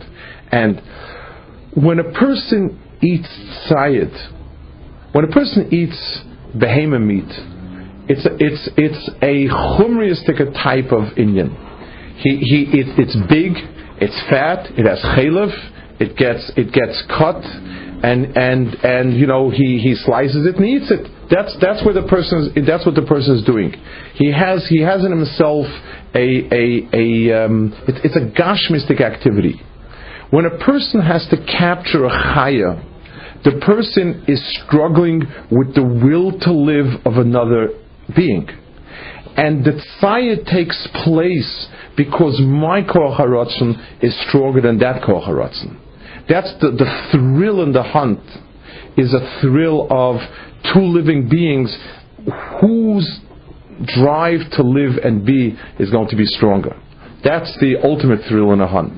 And 0.52 0.82
when 1.74 2.00
a 2.00 2.12
person 2.12 2.78
eats 3.02 3.30
tzayid, 3.69 5.13
when 5.13 5.26
a 5.26 5.30
person 5.30 5.74
eats 5.74 6.21
behemoth 6.60 7.02
meat, 7.02 7.32
it's 8.10 8.26
a, 8.26 8.36
it's 8.39 8.69
it's 8.76 9.10
a 9.21 9.47
chumriistic 9.47 10.39
type 10.62 10.91
of 10.91 11.15
inyan. 11.15 11.56
He 12.17 12.38
he 12.38 12.80
it, 12.80 13.00
it's 13.00 13.15
big, 13.30 13.54
it's 14.02 14.19
fat, 14.30 14.67
it 14.78 14.86
has 14.86 15.00
chaylev, 15.15 15.52
it 16.02 16.17
gets 16.17 16.52
it 16.58 16.74
gets 16.74 17.02
cut, 17.08 17.39
and 18.04 18.36
and 18.36 18.76
and 18.84 19.17
you 19.17 19.28
know 19.28 19.50
he 19.50 19.80
he 19.80 19.95
slices 19.95 20.45
it 20.45 20.56
and 20.56 20.65
eats 20.65 20.91
it. 20.91 21.08
That's 21.30 21.56
that's 21.62 21.86
where 21.86 21.93
the 21.93 22.08
person 22.08 22.52
is, 22.56 22.67
that's 22.67 22.86
what 22.86 22.95
the 22.95 23.08
person 23.08 23.36
is 23.36 23.45
doing. 23.45 23.71
He 24.15 24.32
has 24.32 24.67
he 24.67 24.82
has 24.82 25.06
in 25.06 25.12
himself 25.12 25.67
a 26.13 26.47
a 26.52 26.89
a 26.93 27.45
um, 27.45 27.74
it, 27.88 27.95
it's 28.04 28.15
a 28.15 28.41
gashmistic 28.41 29.02
activity. 29.02 29.62
When 30.30 30.45
a 30.45 30.58
person 30.58 31.02
has 31.02 31.28
to 31.30 31.38
capture 31.45 32.06
a 32.06 32.10
chaya, 32.10 32.84
the 33.43 33.60
person 33.65 34.24
is 34.28 34.41
struggling 34.63 35.24
with 35.50 35.76
the 35.76 35.84
will 35.84 36.38
to 36.39 36.52
live 36.54 37.06
of 37.06 37.17
another 37.17 37.69
being. 38.15 38.47
And 39.36 39.63
the 39.63 39.82
tzayah 40.02 40.45
takes 40.45 40.88
place 41.04 41.67
because 41.97 42.39
my 42.41 42.82
haratzon 42.82 44.04
is 44.04 44.17
stronger 44.28 44.62
than 44.62 44.78
that 44.80 45.02
haratzon. 45.02 45.80
That's 46.30 46.54
the, 46.62 46.71
the 46.71 47.10
thrill 47.12 47.63
in 47.63 47.71
the 47.71 47.84
hunt, 47.84 48.21
is 48.97 49.13
a 49.13 49.39
thrill 49.41 49.88
of 49.89 50.21
two 50.74 50.82
living 50.82 51.28
beings 51.30 51.76
whose 52.62 53.19
drive 53.86 54.50
to 54.52 54.63
live 54.63 54.98
and 55.04 55.26
be 55.26 55.58
is 55.80 55.89
going 55.91 56.10
to 56.10 56.15
be 56.15 56.26
stronger. 56.26 56.76
That's 57.24 57.56
the 57.60 57.78
ultimate 57.84 58.22
thrill 58.28 58.52
in 58.54 58.62
a 58.62 58.67
hunt. 58.67 58.98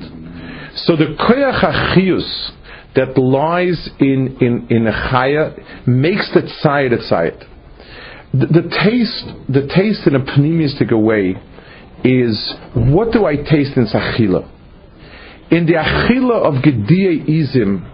So 0.75 0.95
the 0.95 1.15
koyach 1.19 1.61
achiyus 1.61 2.51
that 2.95 3.17
lies 3.17 3.89
in, 3.99 4.37
in, 4.39 4.67
in 4.69 4.87
a 4.87 4.91
chaya 4.91 5.87
makes 5.87 6.31
the 6.33 6.41
tzayit 6.41 6.93
a 6.93 6.97
tzayit. 6.97 7.49
The, 8.33 8.47
the, 8.47 8.69
taste, 8.83 9.25
the 9.49 9.67
taste 9.67 10.07
in 10.07 10.15
a 10.15 10.19
pneumistic 10.19 10.91
way 10.91 11.35
is 12.03 12.53
what 12.73 13.11
do 13.11 13.25
I 13.25 13.35
taste 13.35 13.77
in 13.77 13.87
sachila? 13.87 14.49
In 15.51 15.65
the 15.65 15.73
achila 15.73 16.45
of 16.45 16.63
Izim, 16.63 17.89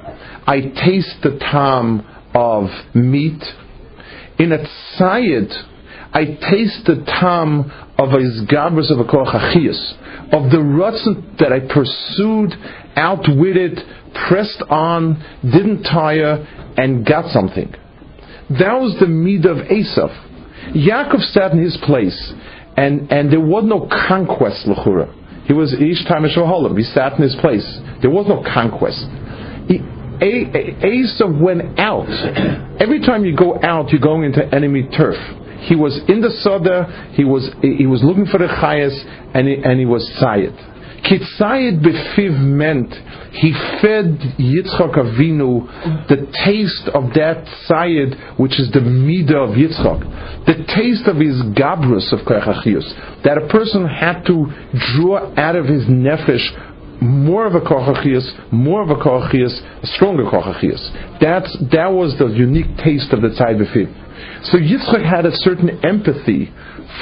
I 0.47 0.61
taste 0.61 1.21
the 1.23 1.37
tam 1.39 2.05
of 2.33 2.69
meat. 2.95 3.43
In 4.37 4.53
a 4.53 4.59
tzayid, 4.97 5.51
I 6.11 6.25
taste 6.25 6.85
the 6.85 7.03
tam 7.19 7.71
of 7.97 8.09
a 8.09 8.17
izgabras 8.17 8.91
of 8.91 8.99
a 8.99 9.03
koach 9.03 9.33
of 10.31 10.51
the 10.51 10.57
rutzen 10.57 11.37
that 11.39 11.51
I 11.51 11.59
pursued, 11.59 12.53
outwitted, 12.95 13.79
pressed 14.27 14.61
on, 14.69 15.23
didn't 15.43 15.83
tire, 15.83 16.45
and 16.77 17.05
got 17.05 17.31
something. 17.31 17.73
That 18.49 18.79
was 18.79 18.95
the 18.99 19.07
mead 19.07 19.45
of 19.45 19.57
Esav. 19.57 20.09
Yaakov 20.75 21.21
sat 21.31 21.51
in 21.51 21.63
his 21.63 21.77
place, 21.83 22.33
and, 22.77 23.11
and 23.11 23.31
there 23.31 23.39
was 23.39 23.63
no 23.65 23.87
conquest, 24.07 24.65
Lechura. 24.67 25.13
He 25.45 25.53
was 25.53 25.73
each 25.73 26.05
time 26.07 26.25
a 26.25 26.29
Shohalim. 26.29 26.77
He 26.77 26.83
sat 26.83 27.13
in 27.13 27.23
his 27.23 27.35
place. 27.41 27.65
There 28.01 28.11
was 28.11 28.27
no 28.27 28.43
conquest. 28.43 29.05
Esav 30.21 31.39
went 31.41 31.79
out. 31.79 32.09
Every 32.79 32.99
time 33.01 33.25
you 33.25 33.35
go 33.35 33.59
out, 33.63 33.89
you're 33.89 34.01
going 34.01 34.25
into 34.25 34.43
enemy 34.53 34.87
turf. 34.95 35.17
He 35.61 35.75
was 35.75 35.99
in 36.07 36.21
the 36.21 36.31
Soda, 36.41 37.11
he 37.13 37.23
was, 37.23 37.49
he 37.61 37.85
was 37.85 38.03
looking 38.03 38.25
for 38.25 38.37
the 38.37 38.47
Chayas, 38.47 38.95
and 39.33 39.47
he, 39.47 39.55
and 39.55 39.79
he 39.79 39.85
was 39.85 40.09
Tzayit. 40.21 40.79
Kitzayit 41.03 41.81
befiv 41.81 42.39
meant 42.39 42.93
he 43.31 43.53
fed 43.81 44.19
Yitzchak 44.37 44.95
Avinu 44.95 46.07
the 46.07 46.27
taste 46.45 46.89
of 46.93 47.13
that 47.13 47.45
tzayid, 47.67 48.39
which 48.39 48.59
is 48.59 48.69
the 48.71 48.79
midah 48.79 49.49
of 49.49 49.55
Yitzchak, 49.55 50.45
the 50.45 50.65
taste 50.75 51.07
of 51.07 51.17
his 51.17 51.41
gabrus 51.55 52.11
of 52.11 52.19
kochachius, 52.27 53.23
that 53.23 53.37
a 53.37 53.47
person 53.47 53.87
had 53.87 54.23
to 54.25 54.45
draw 54.95 55.33
out 55.37 55.55
of 55.55 55.65
his 55.65 55.85
nefesh 55.85 56.45
more 57.01 57.45
of 57.45 57.55
a 57.55 57.61
kochachius, 57.61 58.51
more 58.51 58.83
of 58.83 58.89
a 58.89 58.95
kochachius, 58.95 59.53
a 59.81 59.87
stronger 59.87 60.25
kochachius. 60.25 61.19
That's 61.21 61.55
that 61.71 61.91
was 61.93 62.17
the 62.19 62.27
unique 62.27 62.77
taste 62.77 63.13
of 63.13 63.21
the 63.21 63.29
tzayid 63.29 63.61
befiv. 63.61 64.08
So 64.43 64.57
Yitzchak 64.57 65.03
had 65.03 65.25
a 65.25 65.35
certain 65.35 65.83
empathy 65.83 66.51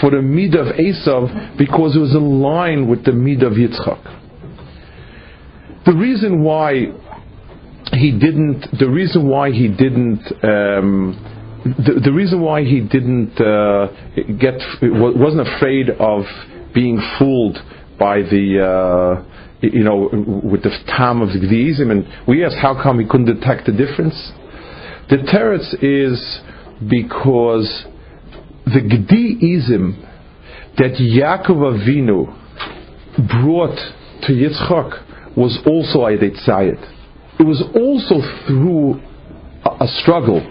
for 0.01 0.09
the 0.11 0.21
mid 0.21 0.55
of 0.55 0.67
Esav 0.75 1.57
because 1.57 1.95
it 1.95 1.99
was 1.99 2.15
in 2.15 2.41
line 2.41 2.87
with 2.87 3.05
the 3.05 3.11
mid 3.11 3.43
of 3.43 3.53
Yitzchak. 3.53 4.15
The 5.85 5.93
reason 5.93 6.43
why 6.43 6.87
he 7.93 8.11
didn't, 8.11 8.77
the 8.77 8.89
reason 8.89 9.27
why 9.27 9.51
he 9.51 9.67
didn't, 9.67 10.23
um, 10.43 11.63
the, 11.63 12.01
the, 12.03 12.11
reason 12.11 12.41
why 12.41 12.63
he 12.63 12.81
didn't 12.81 13.39
uh, 13.39 13.87
get, 14.39 14.59
wasn't 14.81 15.47
afraid 15.47 15.89
of 15.91 16.25
being 16.73 17.01
fooled 17.17 17.57
by 17.99 18.21
the, 18.21 18.61
uh, 18.61 19.23
you 19.61 19.83
know, 19.83 20.09
with 20.43 20.63
the 20.63 20.71
tam 20.87 21.21
of 21.21 21.29
the 21.29 21.39
Gdizim, 21.39 21.91
and 21.91 22.27
we 22.27 22.43
asked 22.43 22.57
how 22.57 22.81
come 22.81 22.99
he 22.99 23.05
couldn't 23.05 23.33
detect 23.33 23.65
the 23.65 23.71
difference. 23.71 24.31
The 25.09 25.17
teretz 25.17 25.73
is 25.81 26.41
because 26.81 27.85
the 28.65 28.81
Gdiizim 28.81 30.03
that 30.77 30.93
Yaakov 30.93 31.57
Avinu 31.73 32.27
brought 33.41 33.75
to 34.23 34.33
Yitzchak 34.33 35.35
was 35.35 35.57
also 35.65 36.05
a 36.05 36.17
Tzayit. 36.17 36.93
It 37.39 37.43
was 37.43 37.61
also 37.75 38.21
through 38.45 38.99
a, 39.63 39.85
a 39.85 39.87
struggle. 40.01 40.41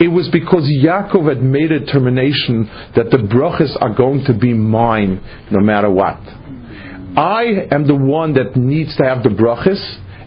It 0.00 0.08
was 0.08 0.28
because 0.30 0.64
Yaakov 0.82 1.28
had 1.28 1.42
made 1.42 1.70
a 1.70 1.80
determination 1.80 2.64
that 2.96 3.10
the 3.10 3.18
brachas 3.18 3.76
are 3.80 3.94
going 3.94 4.24
to 4.24 4.34
be 4.34 4.54
mine 4.54 5.22
no 5.50 5.60
matter 5.60 5.90
what. 5.90 6.18
I 7.16 7.66
am 7.70 7.86
the 7.86 7.96
one 7.96 8.34
that 8.34 8.56
needs 8.56 8.96
to 8.96 9.04
have 9.04 9.22
the 9.22 9.28
brachas, 9.28 9.80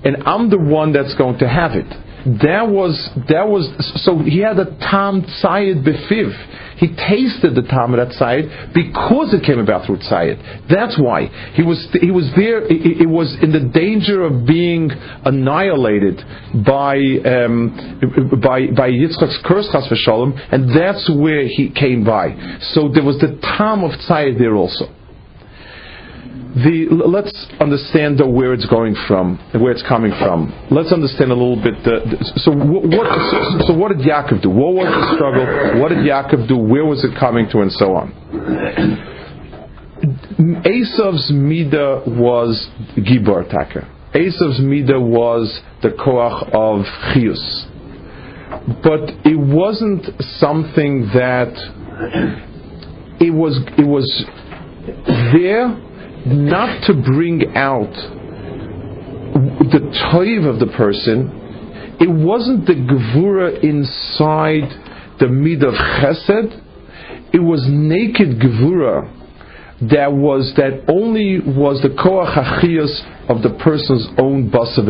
and 0.05 0.23
I'm 0.25 0.49
the 0.49 0.59
one 0.59 0.93
that's 0.93 1.15
going 1.15 1.39
to 1.39 1.47
have 1.47 1.71
it. 1.71 1.87
That 2.25 2.69
was 2.69 2.95
that 3.27 3.49
was 3.49 3.67
so 4.03 4.17
he 4.19 4.39
had 4.39 4.57
a 4.57 4.65
tam 4.79 5.23
tzayid 5.23 5.83
befiv. 5.83 6.77
He 6.77 6.87
tasted 6.87 7.53
the 7.53 7.63
tam 7.63 7.93
of 7.93 7.97
that 7.99 8.15
tzayid 8.17 8.73
because 8.73 9.33
it 9.33 9.43
came 9.43 9.59
about 9.59 9.85
through 9.85 9.97
tzayid. 9.97 10.69
That's 10.69 10.97
why 10.97 11.25
he 11.53 11.63
was 11.63 11.85
he 11.99 12.11
was 12.11 12.31
there. 12.37 12.63
It, 12.63 13.09
was 13.09 13.35
in 13.41 13.51
the 13.51 13.59
danger 13.59 14.23
of 14.23 14.45
being 14.45 14.89
annihilated 15.25 16.23
by 16.65 16.95
um, 16.95 18.39
by 18.41 18.67
by 18.67 18.89
Yitzchak's 18.89 19.39
curse 19.43 19.67
chas 19.71 19.87
v'shalom, 19.87 20.39
and 20.51 20.69
that's 20.69 21.09
where 21.09 21.45
he 21.45 21.71
came 21.71 22.05
by. 22.05 22.57
So 22.73 22.87
there 22.87 23.03
was 23.03 23.19
the 23.19 23.37
tam 23.57 23.83
of 23.83 23.91
tzayid 23.91 24.39
there 24.39 24.55
also 24.55 24.85
the, 26.53 26.85
let's 26.89 27.33
understand 27.59 28.19
the, 28.19 28.27
where 28.27 28.53
it's 28.53 28.67
going 28.67 28.95
from, 29.07 29.37
where 29.57 29.71
it's 29.71 29.81
coming 29.81 30.11
from. 30.19 30.53
Let's 30.69 30.91
understand 30.91 31.31
a 31.31 31.33
little 31.33 31.57
bit. 31.57 31.73
The, 31.83 32.05
the, 32.05 32.17
so, 32.45 32.51
what, 32.53 33.09
so, 33.65 33.67
so, 33.67 33.73
what 33.73 33.89
did 33.89 34.05
Yaakov 34.05 34.43
do? 34.43 34.51
What 34.51 34.73
was 34.75 34.85
the 34.85 35.15
struggle? 35.15 35.81
What 35.81 35.89
did 35.89 36.05
Yaakov 36.05 36.47
do? 36.47 36.57
Where 36.57 36.85
was 36.85 37.03
it 37.03 37.17
coming 37.19 37.49
to, 37.49 37.61
and 37.61 37.71
so 37.71 37.95
on? 37.95 38.13
Esav's 40.61 41.31
mida 41.33 42.03
was 42.05 42.69
gibor 42.97 43.49
taka. 43.49 43.89
Esav's 44.13 44.59
mida 44.59 44.99
was 44.99 45.59
the 45.81 45.89
koach 45.89 46.53
of 46.53 46.85
chius, 47.13 47.65
but 48.83 49.09
it 49.25 49.39
wasn't 49.39 50.05
something 50.37 51.09
that 51.15 51.49
it 53.19 53.33
was. 53.33 53.57
It 53.79 53.87
was 53.87 54.05
there 55.33 55.92
not 56.25 56.85
to 56.87 56.93
bring 56.93 57.55
out 57.55 57.91
the 59.33 59.79
toiv 60.11 60.47
of 60.47 60.59
the 60.59 60.71
person. 60.77 61.97
It 61.99 62.09
wasn't 62.09 62.65
the 62.65 62.73
gevura 62.73 63.63
inside 63.63 65.19
the 65.19 65.27
mid 65.27 65.63
of 65.63 65.73
chesed. 65.73 66.61
It 67.33 67.39
was 67.39 67.65
naked 67.67 68.39
gevura 68.39 69.21
that 69.91 70.13
was 70.13 70.53
that 70.55 70.85
only 70.87 71.39
was 71.39 71.81
the 71.81 71.89
koach 71.89 72.33
achiyas 72.35 73.29
of 73.29 73.41
the 73.41 73.57
person's 73.61 74.07
own 74.17 74.49
basav 74.49 74.87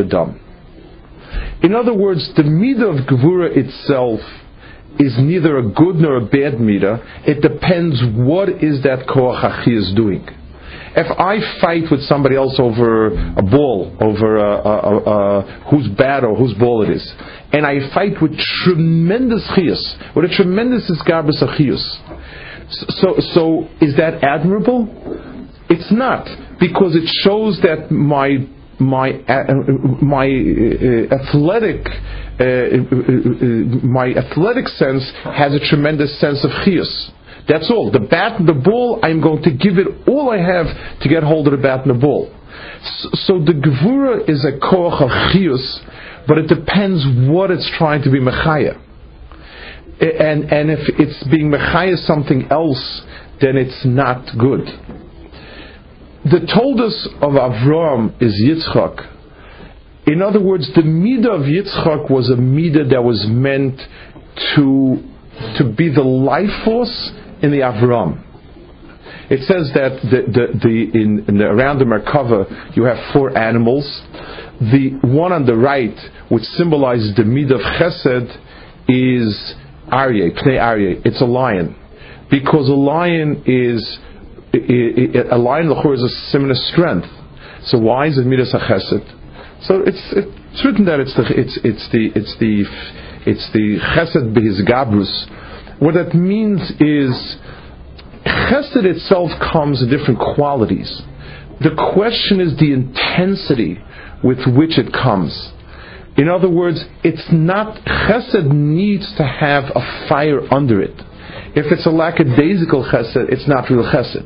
In 1.63 1.73
other 1.73 1.93
words, 1.93 2.29
the 2.35 2.43
mid 2.43 2.81
of 2.81 3.07
gevura 3.07 3.55
itself 3.55 4.19
is 4.99 5.15
neither 5.17 5.57
a 5.57 5.63
good 5.63 5.95
nor 5.95 6.17
a 6.17 6.25
bad 6.25 6.59
midah. 6.59 7.25
It 7.27 7.41
depends 7.41 8.03
what 8.13 8.49
is 8.49 8.83
that 8.83 9.07
koach 9.07 9.67
is 9.67 9.93
doing. 9.95 10.27
If 10.95 11.09
I 11.17 11.39
fight 11.59 11.89
with 11.89 12.01
somebody 12.01 12.35
else 12.35 12.59
over 12.59 13.07
a 13.13 13.41
ball, 13.41 13.97
over 13.99 14.37
a, 14.37 14.51
a, 14.51 14.97
a, 14.97 15.41
whose 15.71 15.87
bat 15.97 16.23
or 16.23 16.35
whose 16.35 16.53
ball 16.53 16.83
it 16.83 16.89
is, 16.89 17.13
and 17.51 17.65
I 17.65 17.79
fight 17.93 18.21
with 18.21 18.37
tremendous 18.63 19.47
chiyus, 19.57 20.15
with 20.15 20.25
a 20.25 20.35
tremendous 20.35 20.89
isgarbus 20.91 21.41
of 21.41 21.49
chiyus, 21.57 21.81
so, 22.69 23.15
so 23.33 23.67
is 23.81 23.95
that 23.97 24.23
admirable? 24.23 24.87
It's 25.69 25.91
not 25.91 26.27
because 26.59 26.95
it 26.95 27.07
shows 27.23 27.59
that 27.61 27.91
my 27.91 28.47
my 28.79 29.11
uh, 29.27 29.53
my 30.01 30.25
uh, 30.25 31.13
athletic 31.13 31.85
uh, 32.39 32.43
uh, 32.43 32.79
uh, 32.79 33.85
my 33.85 34.13
athletic 34.13 34.67
sense 34.67 35.11
has 35.23 35.53
a 35.53 35.59
tremendous 35.69 36.19
sense 36.19 36.43
of 36.43 36.51
chiyus. 36.65 37.11
That's 37.47 37.69
all. 37.69 37.91
The 37.91 37.99
bat 37.99 38.39
and 38.39 38.47
the 38.47 38.53
ball, 38.53 38.99
I'm 39.03 39.21
going 39.21 39.43
to 39.43 39.51
give 39.51 39.77
it 39.77 39.87
all 40.07 40.31
I 40.31 40.37
have 40.37 41.01
to 41.01 41.09
get 41.09 41.23
hold 41.23 41.47
of 41.47 41.51
the 41.51 41.57
bat 41.57 41.85
and 41.85 41.95
the 41.95 41.99
ball. 41.99 42.31
So, 43.25 43.39
the 43.39 43.53
gevura 43.53 44.29
is 44.29 44.45
a 44.45 44.59
koach 44.59 45.01
of 45.01 45.09
chiyus, 45.09 46.25
but 46.27 46.37
it 46.37 46.47
depends 46.47 47.03
what 47.29 47.51
it's 47.51 47.69
trying 47.77 48.03
to 48.03 48.11
be 48.11 48.19
mechaya. 48.19 48.79
And, 49.99 50.51
and 50.51 50.71
if 50.71 50.79
it's 50.99 51.23
being 51.27 51.49
mechaya 51.49 51.97
something 52.05 52.47
else, 52.49 53.01
then 53.41 53.57
it's 53.57 53.85
not 53.85 54.25
good. 54.37 54.65
The 56.25 56.39
toldus 56.39 57.07
of 57.21 57.33
Avram 57.33 58.21
is 58.21 58.33
Yitzchak. 58.45 59.09
In 60.07 60.21
other 60.21 60.41
words, 60.41 60.69
the 60.73 60.81
midah 60.81 61.35
of 61.35 61.41
Yitzchak 61.41 62.09
was 62.09 62.29
a 62.29 62.35
midah 62.35 62.89
that 62.91 63.03
was 63.03 63.25
meant 63.27 63.81
to, 64.55 65.03
to 65.57 65.73
be 65.75 65.93
the 65.93 66.03
life 66.03 66.63
force 66.63 67.11
in 67.43 67.51
the 67.51 67.59
Avram. 67.59 68.23
It 69.29 69.41
says 69.47 69.71
that 69.73 70.01
the, 70.03 70.21
the, 70.31 70.59
the, 70.59 70.99
in, 70.99 71.25
in 71.27 71.37
the, 71.37 71.45
around 71.45 71.79
the 71.79 71.85
Merkava 71.85 72.75
you 72.75 72.83
have 72.83 73.13
four 73.13 73.37
animals. 73.37 73.85
The 74.59 74.99
one 75.03 75.31
on 75.31 75.45
the 75.45 75.55
right, 75.55 75.95
which 76.29 76.43
symbolizes 76.43 77.15
the 77.15 77.23
midah 77.23 77.55
of 77.55 77.61
Chesed, 77.61 78.29
is 78.87 79.55
Aryeh, 79.91 80.37
Pnei 80.39 80.57
Aryeh. 80.59 81.05
It's 81.05 81.21
a 81.21 81.25
lion, 81.25 81.75
because 82.29 82.69
a 82.69 82.73
lion 82.73 83.43
is 83.45 83.99
a 84.53 85.37
lion 85.37 85.71
is 85.71 86.03
a 86.03 86.09
similar 86.29 86.55
strength. 86.55 87.07
So 87.65 87.79
why 87.79 88.07
is 88.07 88.17
it 88.17 88.25
midas 88.25 88.53
chesed? 88.53 89.07
So 89.65 89.81
it's 89.81 90.03
it's 90.13 90.65
written 90.65 90.85
that 90.85 90.99
it's 90.99 91.15
the 91.15 91.23
it's 91.33 91.59
it's 91.63 91.89
the 91.91 92.11
it's 92.13 92.35
the 92.39 92.65
it's 93.25 93.49
the 93.53 93.79
chesed 93.95 94.35
behis 94.35 94.61
gabrus. 94.67 95.09
What 95.83 95.95
that 95.95 96.15
means 96.15 96.61
is 96.79 97.35
chesed 98.25 98.85
itself 98.85 99.31
comes 99.51 99.81
in 99.81 99.89
different 99.89 100.17
qualities. 100.17 101.01
The 101.59 101.75
question 101.93 102.39
is 102.39 102.55
the 102.55 102.71
intensity 102.71 103.83
with 104.23 104.47
which 104.47 104.77
it 104.77 104.93
comes. 104.93 105.51
In 106.15 106.29
other 106.29 106.49
words, 106.49 106.81
it's 107.03 107.27
not 107.33 107.83
chesed 107.83 108.47
needs 108.49 109.13
to 109.17 109.25
have 109.25 109.65
a 109.75 110.07
fire 110.07 110.41
under 110.53 110.81
it. 110.81 110.95
If 111.53 111.69
it's 111.69 111.85
a 111.85 111.91
lackadaisical 111.91 112.89
chesed, 112.89 113.29
it's 113.29 113.49
not 113.49 113.69
real 113.69 113.83
chesed. 113.83 114.23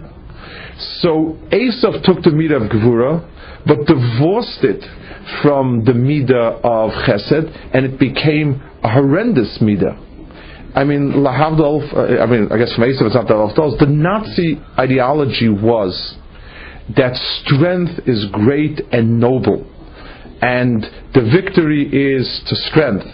So 1.01 1.39
Esav 1.49 2.03
took 2.03 2.21
the 2.21 2.29
midah 2.29 2.65
of 2.65 2.71
gevura, 2.71 3.27
but 3.65 3.87
divorced 3.87 4.63
it 4.63 4.85
from 5.41 5.85
the 5.85 5.93
midah 5.93 6.61
of 6.63 6.91
chesed, 7.07 7.73
and 7.73 7.83
it 7.83 7.99
became 7.99 8.61
a 8.83 8.89
horrendous 8.91 9.57
midah. 9.57 10.03
I 10.77 10.83
mean, 10.83 11.11
lahavdol. 11.11 11.91
Uh, 11.91 12.21
I 12.21 12.27
mean, 12.27 12.51
I 12.51 12.57
guess 12.59 12.71
from 12.75 12.83
Esav 12.83 13.07
it's 13.07 13.15
not 13.15 13.27
the 13.27 13.77
The 13.79 13.91
Nazi 13.91 14.61
ideology 14.77 15.49
was 15.49 16.15
that 16.95 17.15
strength 17.41 18.07
is 18.07 18.27
great 18.31 18.79
and 18.91 19.19
noble 19.19 19.65
and 20.39 20.83
the 21.15 21.21
victory 21.33 21.81
is 21.81 22.41
to 22.47 22.55
strength. 22.69 23.05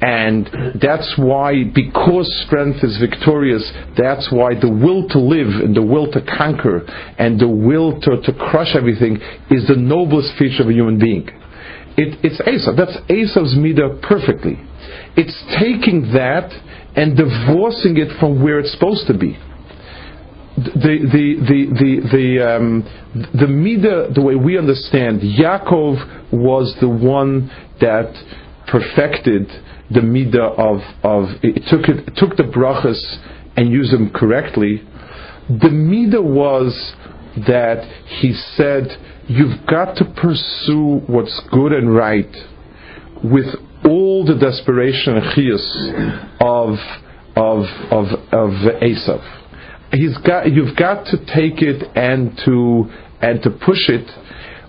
And 0.00 0.48
that's 0.80 1.12
why, 1.18 1.64
because 1.74 2.30
strength 2.46 2.84
is 2.84 2.96
victorious, 2.98 3.68
that's 3.96 4.30
why 4.30 4.54
the 4.54 4.70
will 4.70 5.08
to 5.08 5.18
live 5.18 5.48
and 5.48 5.74
the 5.74 5.82
will 5.82 6.12
to 6.12 6.20
conquer 6.22 6.86
and 7.18 7.40
the 7.40 7.48
will 7.48 8.00
to, 8.00 8.22
to 8.22 8.32
crush 8.32 8.76
everything 8.76 9.16
is 9.50 9.66
the 9.66 9.74
noblest 9.74 10.38
feature 10.38 10.62
of 10.62 10.68
a 10.68 10.72
human 10.72 11.00
being. 11.00 11.28
It, 11.96 12.14
it's 12.22 12.40
Esav. 12.42 12.76
That's 12.76 12.96
Esav's 13.10 13.56
midah 13.56 14.00
perfectly. 14.02 14.54
It's 15.16 15.34
taking 15.58 16.12
that 16.14 16.52
and 16.98 17.16
divorcing 17.16 17.96
it 17.96 18.18
from 18.18 18.42
where 18.42 18.58
it's 18.58 18.72
supposed 18.72 19.06
to 19.06 19.16
be 19.16 19.38
the 20.58 20.98
the 21.14 21.26
the 21.48 21.60
the 21.78 21.92
the 22.10 22.56
um, 22.56 22.82
the 23.14 24.12
the 24.14 24.20
way 24.20 24.34
we 24.34 24.58
understand, 24.58 25.20
Yaakov 25.20 26.32
was 26.32 26.74
the 26.80 26.88
one 26.88 27.50
that 27.80 28.12
perfected 28.66 29.48
the 29.90 30.00
midah 30.00 30.58
of 30.58 30.80
of 31.04 31.28
it 31.42 31.62
took 31.68 31.88
it 31.88 32.16
took 32.16 32.36
the 32.36 32.42
brachas 32.42 33.00
and 33.56 33.70
used 33.70 33.92
them 33.92 34.10
correctly. 34.10 34.82
The 35.48 35.68
midah 35.68 36.22
was 36.22 36.94
that 37.46 37.84
he 38.20 38.32
said, 38.56 38.96
"You've 39.28 39.64
got 39.66 39.96
to 39.96 40.04
pursue 40.04 41.02
what's 41.06 41.40
good 41.52 41.72
and 41.72 41.94
right 41.94 42.34
with 43.22 43.46
all 43.84 44.24
the 44.24 44.34
desperation 44.34 45.16
and 45.16 45.24
chias 45.34 45.66
of 46.40 46.78
of 47.36 47.64
of 47.90 48.06
of 48.32 48.50
Esav." 48.82 49.38
he's 49.92 50.16
got 50.18 50.50
you've 50.52 50.76
got 50.76 51.06
to 51.06 51.16
take 51.26 51.62
it 51.62 51.82
and 51.96 52.36
to 52.44 52.90
and 53.20 53.42
to 53.42 53.50
push 53.50 53.88
it. 53.88 54.08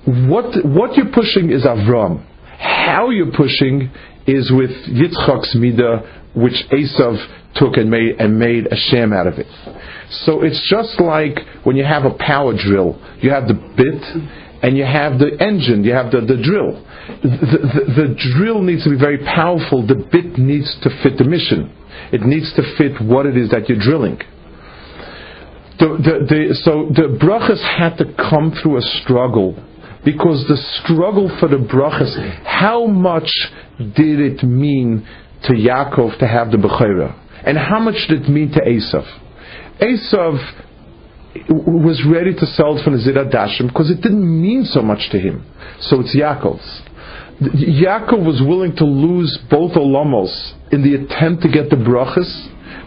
What 0.06 0.66
what 0.66 0.96
you're 0.96 1.12
pushing 1.12 1.52
is 1.52 1.66
Avram. 1.66 2.26
How 2.58 3.10
you're 3.10 3.32
pushing 3.32 3.92
is 4.28 4.52
with 4.52 4.70
Yitzchak's 4.70 5.56
midah, 5.56 6.36
which 6.36 6.66
Esav 6.72 7.18
took 7.56 7.78
and 7.78 7.90
made 7.90 8.20
and 8.20 8.38
made 8.38 8.68
a 8.72 8.76
sham 8.76 9.14
out 9.14 9.28
of 9.28 9.36
it. 9.36 9.48
So 10.26 10.44
it's 10.44 10.62
just 10.70 11.00
like 11.00 11.40
when 11.64 11.76
you 11.76 11.84
have 11.84 12.06
a 12.06 12.12
power 12.12 12.54
drill, 12.56 13.00
you 13.22 13.32
have 13.32 13.48
the 13.48 13.54
bit 13.54 14.02
and 14.62 14.78
you 14.78 14.84
have 14.84 15.20
the 15.20 15.38
engine, 15.40 15.84
you 15.84 15.94
have 15.94 16.12
the, 16.12 16.22
the 16.22 16.42
drill. 16.42 16.86
The, 17.24 17.30
the, 17.30 17.94
the 18.02 18.34
drill 18.38 18.62
needs 18.62 18.84
to 18.84 18.90
be 18.92 19.00
very 19.00 19.18
powerful, 19.20 19.86
the 19.86 19.96
bit 19.96 20.38
needs 20.38 20.78
to 20.84 20.90
fit 21.02 21.18
the 21.18 21.24
mission. 21.24 21.76
It 22.12 22.22
needs 22.22 22.54
to 22.56 22.64
fit 22.78 23.02
what 23.02 23.26
it 23.26 23.38
is 23.38 23.50
that 23.52 23.70
you're 23.70 23.80
drilling 23.80 24.20
the, 25.80 25.88
the, 25.88 26.26
the, 26.28 26.56
so 26.64 26.92
the 26.92 27.18
brachas 27.18 27.64
had 27.64 27.96
to 27.98 28.06
come 28.30 28.52
through 28.62 28.78
a 28.78 28.82
struggle 29.02 29.56
because 30.04 30.46
the 30.48 30.58
struggle 30.84 31.36
for 31.40 31.48
the 31.48 31.58
brachas, 31.58 32.44
how 32.46 32.86
much 32.86 33.32
did 33.78 34.20
it 34.20 34.44
mean 34.44 35.08
to 35.44 35.54
Yaakov 35.54 36.20
to 36.20 36.28
have 36.28 36.52
the 36.52 36.58
Bechora? 36.58 37.18
And 37.46 37.58
how 37.58 37.80
much 37.80 37.96
did 38.10 38.24
it 38.24 38.30
mean 38.30 38.52
to 38.52 38.60
Esav? 38.60 39.08
Esav 39.80 40.69
was 41.50 42.04
ready 42.10 42.34
to 42.34 42.46
sell 42.46 42.78
it 42.78 42.84
from 42.84 42.94
the 42.94 43.12
Dashim 43.32 43.68
because 43.68 43.92
it 43.92 44.02
didn't 44.02 44.42
mean 44.42 44.66
so 44.66 44.82
much 44.82 45.10
to 45.12 45.20
him. 45.20 45.46
So 45.82 46.02
it's 46.02 46.16
Yaakov's. 46.16 46.82
Yaakov 47.40 48.26
was 48.26 48.42
willing 48.42 48.76
to 48.76 48.84
lose 48.84 49.38
both 49.50 49.72
olamos 49.74 50.54
in 50.74 50.84
the 50.84 50.96
attempt 50.96 51.42
to 51.44 51.50
get 51.50 51.70
the 51.70 51.78
brachas 51.78 52.28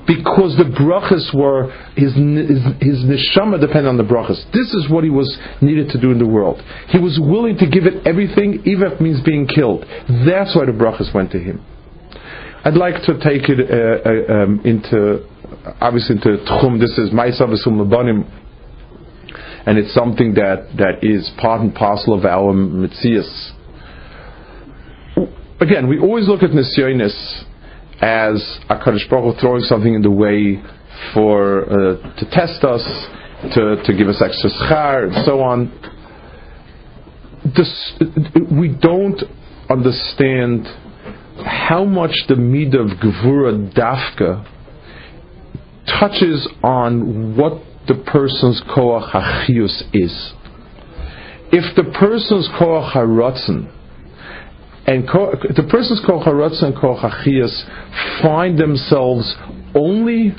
because 0.06 0.56
the 0.58 0.64
brachas 0.64 1.32
were 1.32 1.72
his, 1.96 2.12
his, 2.12 2.60
his 2.80 2.98
neshama 3.08 3.58
depended 3.58 3.86
on 3.86 3.96
the 3.96 4.04
brachas. 4.04 4.44
This 4.52 4.74
is 4.74 4.90
what 4.90 5.04
he 5.04 5.10
was 5.10 5.38
needed 5.62 5.88
to 5.90 6.00
do 6.00 6.10
in 6.10 6.18
the 6.18 6.26
world. 6.26 6.60
He 6.88 6.98
was 6.98 7.18
willing 7.18 7.56
to 7.58 7.66
give 7.66 7.86
it 7.86 8.06
everything, 8.06 8.62
even 8.66 8.88
if 8.88 8.92
it 8.94 9.00
means 9.00 9.22
being 9.22 9.46
killed. 9.46 9.86
That's 10.26 10.54
why 10.54 10.66
the 10.66 10.76
brachas 10.76 11.14
went 11.14 11.32
to 11.32 11.38
him. 11.38 11.64
I'd 12.64 12.74
like 12.74 13.02
to 13.04 13.14
take 13.18 13.48
it 13.48 13.58
uh, 13.58 14.32
uh, 14.32 14.42
um, 14.42 14.60
into 14.64 15.26
obviously 15.80 16.16
into 16.16 16.44
tchum. 16.44 16.80
This 16.80 16.98
is 16.98 17.10
Ma'aseh 17.10 17.42
Avos 17.42 17.66
Siman 17.66 17.86
Labanim, 17.86 18.28
and 19.66 19.78
it's 19.78 19.94
something 19.94 20.34
that, 20.34 20.68
that 20.78 21.04
is 21.04 21.30
part 21.38 21.60
and 21.60 21.74
parcel 21.74 22.14
of 22.14 22.24
our 22.24 22.52
mitzias. 22.52 23.52
Again, 25.60 25.88
we 25.88 26.00
always 26.00 26.26
look 26.26 26.42
at 26.42 26.50
nisyonis 26.50 27.44
as 28.00 28.58
HaKadosh 28.68 29.08
Baruch 29.08 29.36
Hu 29.36 29.40
throwing 29.40 29.62
something 29.62 29.94
in 29.94 30.02
the 30.02 30.10
way 30.10 30.60
for 31.14 31.62
uh, 31.64 32.16
to 32.16 32.30
test 32.30 32.64
us, 32.64 32.82
to, 33.54 33.82
to 33.84 33.96
give 33.96 34.08
us 34.08 34.20
extra 34.20 34.50
schar, 34.50 35.04
and 35.04 35.24
so 35.24 35.40
on. 35.40 35.70
This, 37.56 37.92
we 38.50 38.68
don't 38.68 39.22
understand 39.70 40.66
how 41.44 41.84
much 41.84 42.12
the 42.28 42.34
midah 42.34 42.92
of 42.92 42.98
Gevura 42.98 43.72
Dafka 43.72 44.48
touches 46.02 46.48
on 46.62 47.36
what 47.36 47.62
the 47.86 47.94
person's 47.94 48.60
koach 48.62 49.10
hachius 49.12 49.82
is. 49.92 50.32
If 51.52 51.76
the 51.76 51.84
person's 51.98 52.48
koach 52.48 52.92
haratzin 52.92 53.70
And 54.86 55.08
ko- 55.08 55.36
the 55.36 55.62
person's 55.64 56.00
kocharatz 56.00 56.62
and 56.62 56.74
kochachias 56.74 58.20
find 58.20 58.58
themselves 58.58 59.36
only 59.74 60.30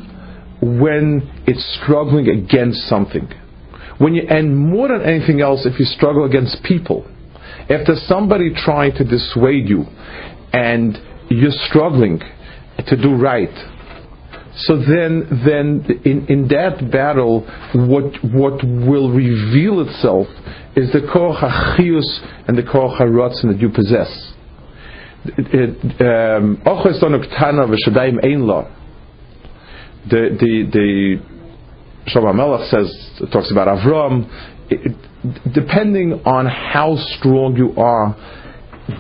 when 0.62 1.44
it's 1.48 1.64
struggling 1.82 2.28
against 2.28 2.82
something. 2.88 3.28
When 4.00 4.16
you, 4.16 4.24
and 4.28 4.58
more 4.58 4.90
than 4.90 5.02
anything 5.02 5.40
else, 5.40 5.66
if 5.66 5.80
you 5.80 5.86
struggle 5.86 6.26
against 6.26 6.62
people, 6.64 7.06
if 7.70 7.88
there's 7.88 8.02
somebody 8.04 8.54
trying 8.54 8.94
to 8.96 9.06
dissuade 9.06 9.70
you, 9.70 9.86
and 10.52 11.00
you're 11.30 11.52
struggling 11.70 12.20
to 12.86 12.98
do 12.98 13.16
right, 13.16 13.54
so 14.56 14.78
then, 14.78 15.42
then 15.46 16.02
in, 16.06 16.28
in 16.28 16.48
that 16.50 16.92
battle, 16.92 17.42
what 17.74 18.14
what 18.24 18.64
will 18.64 19.10
reveal 19.10 19.82
itself 19.82 20.28
is 20.76 20.92
the 20.92 21.00
koach 21.00 21.40
hachius 21.40 22.48
and 22.48 22.56
the 22.56 22.62
koach 22.62 23.00
haratzin 23.00 23.52
that 23.52 23.60
you 23.60 23.70
possess. 23.70 24.34
The 30.06 30.38
the 30.40 30.70
the 30.72 31.18
Shlomo 32.12 32.36
Melech 32.36 32.70
says 32.70 33.30
talks 33.32 33.52
about 33.52 33.68
Avram. 33.68 34.30
It, 34.70 34.96
depending 35.52 36.22
on 36.26 36.46
how 36.46 36.96
strong 37.18 37.56
you 37.56 37.74
are, 37.82 38.16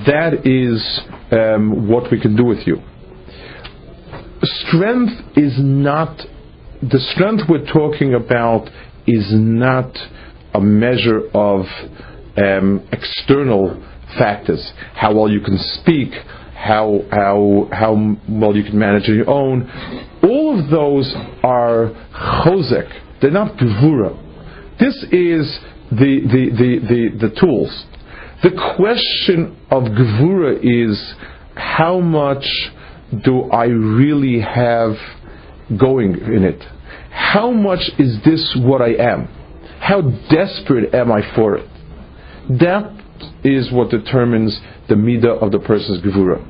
that 0.08 0.48
is 0.48 1.02
um, 1.32 1.88
what 1.88 2.10
we 2.12 2.20
can 2.20 2.36
do 2.36 2.46
with 2.46 2.66
you 2.66 2.82
strength 4.44 5.38
is 5.38 5.54
not 5.58 6.20
the 6.82 7.00
strength 7.14 7.44
we're 7.48 7.66
talking 7.66 8.14
about 8.14 8.70
is 9.08 9.32
not 9.32 9.98
a 10.54 10.60
measure 10.60 11.30
of 11.34 11.66
um, 12.36 12.86
external 12.92 13.82
factors. 14.18 14.72
How 14.94 15.14
well 15.16 15.30
you 15.30 15.42
can 15.42 15.58
speak, 15.58 16.12
how 16.56 17.02
how 17.12 17.70
how 17.72 18.18
well 18.30 18.56
you 18.56 18.64
can 18.64 18.78
manage 18.78 19.08
on 19.10 19.16
your 19.16 19.30
own. 19.30 19.70
All 20.24 20.60
of 20.60 20.70
those 20.70 21.14
are 21.44 21.92
chozek. 22.46 23.22
They're 23.22 23.32
not 23.32 23.58
gevura. 23.58 24.20
This 24.80 24.96
is 25.12 25.60
the 25.92 26.22
the, 26.28 26.50
the, 26.58 27.20
the, 27.20 27.28
the 27.28 27.40
tools. 27.40 27.86
The 28.42 28.52
question 28.76 29.58
of 29.72 29.84
gevura 29.84 30.60
is 30.62 31.14
how 31.56 32.00
much 32.00 32.46
do 33.24 33.44
I 33.52 33.66
really 33.66 34.40
have 34.40 34.96
going 35.80 36.18
in 36.18 36.44
it? 36.44 36.64
How 37.12 37.52
much 37.52 37.82
is 38.00 38.18
this 38.26 38.56
what 38.60 38.82
I 38.82 38.94
am? 38.94 39.28
How 39.80 40.02
desperate 40.30 40.94
am 40.94 41.12
I 41.12 41.22
for 41.36 41.58
it? 41.58 41.70
That 42.50 42.92
is 43.44 43.72
what 43.72 43.90
determines 43.90 44.60
the 44.90 44.96
midah 44.96 45.42
of 45.42 45.52
the 45.52 45.60
person's 45.60 46.02
gevura. 46.02 46.50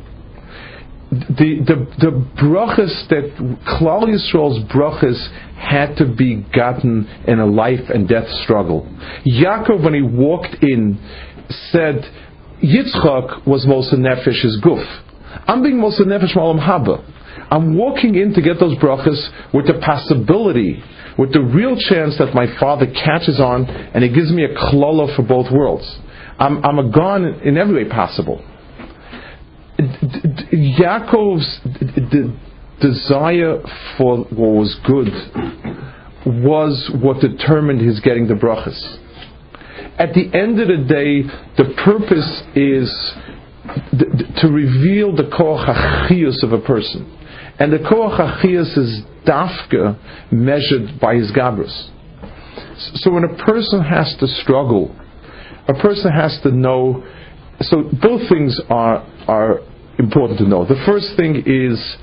The 1.11 1.61
the 1.67 1.75
the 1.99 2.11
brachas 2.41 3.07
that 3.09 3.35
Klal 3.67 4.07
Yisrael's 4.07 4.63
brachas 4.73 5.29
had 5.57 5.95
to 5.97 6.05
be 6.05 6.37
gotten 6.55 7.07
in 7.27 7.39
a 7.39 7.45
life 7.45 7.89
and 7.93 8.07
death 8.07 8.27
struggle. 8.43 8.87
Yaakov, 9.25 9.83
when 9.83 9.93
he 9.93 10.01
walked 10.01 10.55
in, 10.61 10.97
said 11.71 12.03
Yitzchak 12.63 13.45
was 13.45 13.67
Moser 13.67 13.97
Nefesh's 13.97 14.59
guf. 14.63 15.02
I'm 15.47 15.61
being 15.63 15.79
Moser 15.79 16.05
Nefesh 16.05 16.35
Malam 16.35 16.59
Haba. 16.59 17.03
I'm 17.51 17.77
walking 17.77 18.15
in 18.15 18.33
to 18.33 18.41
get 18.41 18.59
those 18.59 18.77
brachas 18.77 19.53
with 19.53 19.67
the 19.67 19.75
possibility, 19.75 20.83
with 21.17 21.33
the 21.33 21.41
real 21.41 21.75
chance 21.77 22.17
that 22.17 22.33
my 22.33 22.47
father 22.59 22.87
catches 22.87 23.39
on 23.39 23.65
and 23.65 24.03
he 24.03 24.09
gives 24.09 24.31
me 24.31 24.43
a 24.43 24.55
klola 24.55 25.15
for 25.15 25.23
both 25.23 25.51
worlds. 25.51 25.99
I'm, 26.39 26.63
I'm 26.65 26.79
a 26.79 26.89
gone 26.89 27.25
in 27.41 27.57
every 27.57 27.83
way 27.83 27.89
possible. 27.89 28.43
Yaakov's 30.49 31.59
desire 32.79 33.61
for 33.97 34.17
what 34.17 34.31
was 34.31 34.75
good 34.85 35.09
was 36.25 36.89
what 37.01 37.19
determined 37.19 37.81
his 37.81 37.99
getting 37.99 38.27
the 38.27 38.33
brachas. 38.33 38.99
At 39.97 40.13
the 40.13 40.33
end 40.33 40.59
of 40.59 40.67
the 40.67 40.77
day, 40.87 41.21
the 41.57 41.73
purpose 41.83 42.43
is 42.55 42.89
to 43.63 44.47
reveal 44.47 45.15
the 45.15 45.23
koach 45.23 46.43
of 46.43 46.51
a 46.53 46.59
person. 46.61 47.19
And 47.59 47.71
the 47.71 47.77
koach 47.77 48.45
is 48.45 49.01
dafka 49.25 49.97
measured 50.31 50.99
by 50.99 51.15
his 51.15 51.31
gabras. 51.31 51.89
So 52.95 53.11
when 53.11 53.23
a 53.23 53.35
person 53.45 53.81
has 53.81 54.15
to 54.19 54.27
struggle, 54.27 54.95
a 55.67 55.73
person 55.73 56.11
has 56.11 56.39
to 56.43 56.51
know. 56.51 57.03
So 57.61 57.83
both 58.01 58.27
things 58.27 58.59
are 58.69 59.07
are 59.27 59.59
important 59.99 60.39
to 60.39 60.47
know. 60.47 60.65
The 60.65 60.81
first 60.85 61.15
thing 61.15 61.43
is 61.45 61.97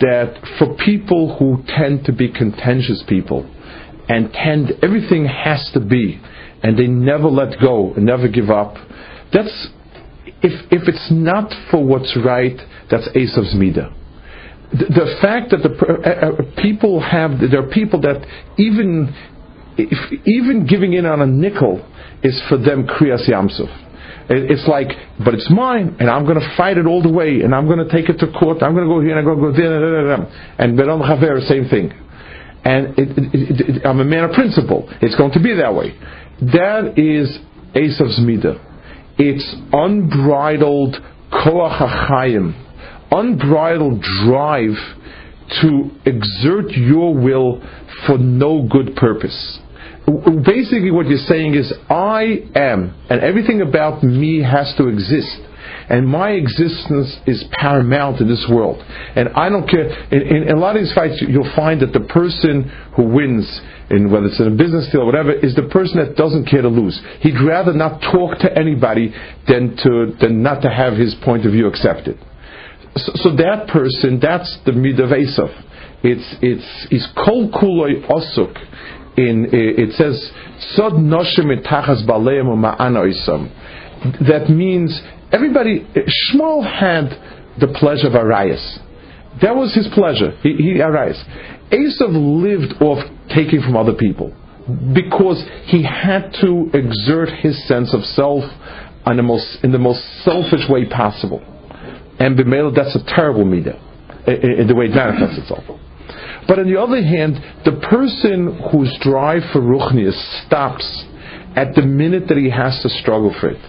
that 0.00 0.34
for 0.58 0.74
people 0.76 1.36
who 1.38 1.62
tend 1.66 2.04
to 2.06 2.12
be 2.12 2.28
contentious 2.30 3.02
people 3.06 3.48
and 4.08 4.32
tend 4.32 4.72
everything 4.82 5.26
has 5.26 5.70
to 5.74 5.80
be 5.80 6.20
and 6.62 6.78
they 6.78 6.86
never 6.86 7.28
let 7.28 7.60
go 7.60 7.94
and 7.94 8.04
never 8.04 8.28
give 8.28 8.50
up, 8.50 8.76
that's 9.32 9.68
if, 10.42 10.72
if 10.72 10.88
it's 10.88 11.08
not 11.10 11.52
for 11.70 11.84
what's 11.84 12.16
right, 12.24 12.56
that's 12.90 13.08
Esav's 13.08 13.54
Midah. 13.54 13.94
The, 14.72 15.18
fact 15.20 15.50
that 15.50 15.62
the 15.62 15.74
uh, 15.74 16.30
uh, 16.30 16.62
people 16.62 17.00
have, 17.00 17.40
there 17.50 17.60
are 17.62 17.70
people 17.70 18.00
that 18.02 18.24
even, 18.56 19.12
if, 19.76 20.26
even 20.26 20.66
giving 20.66 20.92
in 20.92 21.06
on 21.06 21.20
a 21.20 21.26
nickel 21.26 21.84
is 22.22 22.40
for 22.48 22.56
them 22.56 22.86
Kriyas 22.86 23.28
Yamsuf. 23.28 23.86
It's 24.32 24.68
like, 24.68 24.86
but 25.24 25.34
it's 25.34 25.50
mine, 25.50 25.96
and 25.98 26.08
I'm 26.08 26.24
going 26.24 26.38
to 26.38 26.54
fight 26.56 26.78
it 26.78 26.86
all 26.86 27.02
the 27.02 27.10
way, 27.10 27.40
and 27.40 27.52
I'm 27.52 27.66
going 27.66 27.84
to 27.84 27.90
take 27.90 28.08
it 28.08 28.18
to 28.20 28.30
court. 28.30 28.62
I'm 28.62 28.74
going 28.74 28.86
to 28.86 28.94
go 28.94 29.00
here 29.00 29.18
and 29.18 29.28
I'm 29.28 29.34
going 29.34 29.52
to 29.52 29.60
go 29.60 29.68
there, 29.68 30.12
and 30.56 30.76
Beron 30.76 31.00
Chaver, 31.00 31.42
same 31.48 31.68
thing. 31.68 31.90
And 32.62 32.96
it, 32.96 33.08
it, 33.18 33.76
it, 33.76 33.86
I'm 33.86 33.98
a 33.98 34.04
man 34.04 34.24
of 34.24 34.32
principle. 34.32 34.88
It's 35.02 35.16
going 35.16 35.32
to 35.32 35.40
be 35.40 35.56
that 35.56 35.74
way. 35.74 35.98
That 36.54 36.94
is 36.96 37.40
Esav's 37.74 38.20
midah. 38.20 38.69
It's 39.22 39.54
unbridled 39.70 40.96
koach 41.30 42.54
unbridled 43.12 44.00
drive 44.24 44.76
to 45.60 45.90
exert 46.06 46.70
your 46.70 47.14
will 47.14 47.60
for 48.06 48.16
no 48.16 48.66
good 48.66 48.96
purpose. 48.96 49.58
Basically, 50.06 50.90
what 50.90 51.06
you're 51.06 51.18
saying 51.18 51.54
is, 51.54 51.70
I 51.90 52.44
am, 52.54 52.94
and 53.10 53.20
everything 53.20 53.60
about 53.60 54.02
me 54.02 54.42
has 54.42 54.74
to 54.78 54.88
exist 54.88 55.38
and 55.90 56.06
my 56.06 56.30
existence 56.30 57.16
is 57.26 57.44
paramount 57.50 58.20
in 58.20 58.28
this 58.28 58.46
world. 58.48 58.80
And 59.16 59.28
I 59.30 59.48
don't 59.48 59.68
care. 59.68 59.88
In, 60.12 60.22
in, 60.22 60.42
in, 60.44 60.56
a 60.56 60.58
lot 60.58 60.76
of 60.76 60.82
these 60.82 60.92
fights, 60.94 61.22
you'll 61.26 61.52
find 61.56 61.80
that 61.82 61.92
the 61.92 62.00
person 62.00 62.70
who 62.96 63.02
wins, 63.08 63.60
in 63.90 64.10
whether 64.10 64.26
it's 64.26 64.40
in 64.40 64.46
a 64.46 64.56
business 64.56 64.88
deal 64.92 65.02
or 65.02 65.06
whatever, 65.06 65.32
is 65.32 65.54
the 65.54 65.68
person 65.70 65.98
that 65.98 66.16
doesn't 66.16 66.46
care 66.46 66.62
to 66.62 66.68
lose. 66.68 67.00
He'd 67.20 67.40
rather 67.46 67.72
not 67.72 68.00
talk 68.00 68.38
to 68.38 68.58
anybody 68.58 69.12
than 69.48 69.76
to 69.82 70.14
than 70.20 70.42
not 70.42 70.62
to 70.62 70.70
have 70.70 70.94
his 70.94 71.14
point 71.24 71.44
of 71.44 71.52
view 71.52 71.66
accepted. 71.66 72.18
So, 72.96 73.12
so 73.16 73.36
that 73.36 73.68
person, 73.68 74.18
that's 74.20 74.58
the 74.64 74.72
midav 74.72 75.12
Esav. 75.12 75.50
It's 76.02 76.36
it's 76.40 76.92
is 76.92 77.06
kol 77.16 77.50
kuloi 77.50 78.06
osuk. 78.08 78.56
In 79.16 79.48
it 79.52 79.92
says 79.94 80.30
sod 80.76 80.92
noshim 80.92 81.50
etachas 81.50 82.06
baleim 82.06 82.48
That 84.28 84.48
means 84.48 85.00
everybody, 85.32 85.86
eh, 85.94 86.00
Shmuel 86.32 86.62
had 86.64 87.58
the 87.60 87.68
pleasure 87.68 88.06
of 88.06 88.14
Arias. 88.14 88.78
That 89.42 89.54
was 89.54 89.74
his 89.74 89.88
pleasure. 89.94 90.30
He, 90.42 90.54
he 90.54 90.80
Arias. 90.80 91.22
Esav 91.70 92.10
lived 92.12 92.82
off 92.82 93.04
taking 93.28 93.60
from 93.62 93.76
other 93.76 93.94
people 93.94 94.34
because 94.92 95.42
he 95.66 95.82
had 95.82 96.32
to 96.40 96.70
exert 96.74 97.30
his 97.40 97.66
sense 97.66 97.94
of 97.94 98.04
self 98.04 98.44
in 99.06 99.16
the 99.16 99.22
most, 99.22 99.64
in 99.64 99.72
the 99.72 99.78
most 99.78 100.04
selfish 100.24 100.68
way 100.68 100.84
possible. 100.86 101.40
And 102.18 102.38
B'mela, 102.38 102.74
that's 102.74 102.94
a 102.94 103.04
terrible 103.14 103.42
in, 103.42 104.50
in 104.60 104.66
the 104.66 104.74
way 104.74 104.86
it 104.86 104.94
manifests 104.94 105.38
itself. 105.38 105.64
But 106.46 106.58
on 106.58 106.70
the 106.70 106.80
other 106.80 107.02
hand, 107.02 107.36
the 107.64 107.80
person 107.88 108.60
whose 108.72 108.96
drive 109.00 109.42
for 109.52 109.60
ruchnius 109.60 110.46
stops 110.46 111.04
at 111.56 111.74
the 111.74 111.82
minute 111.82 112.28
that 112.28 112.36
he 112.36 112.50
has 112.50 112.80
to 112.82 112.88
struggle 112.88 113.34
for 113.40 113.48
it 113.50 113.60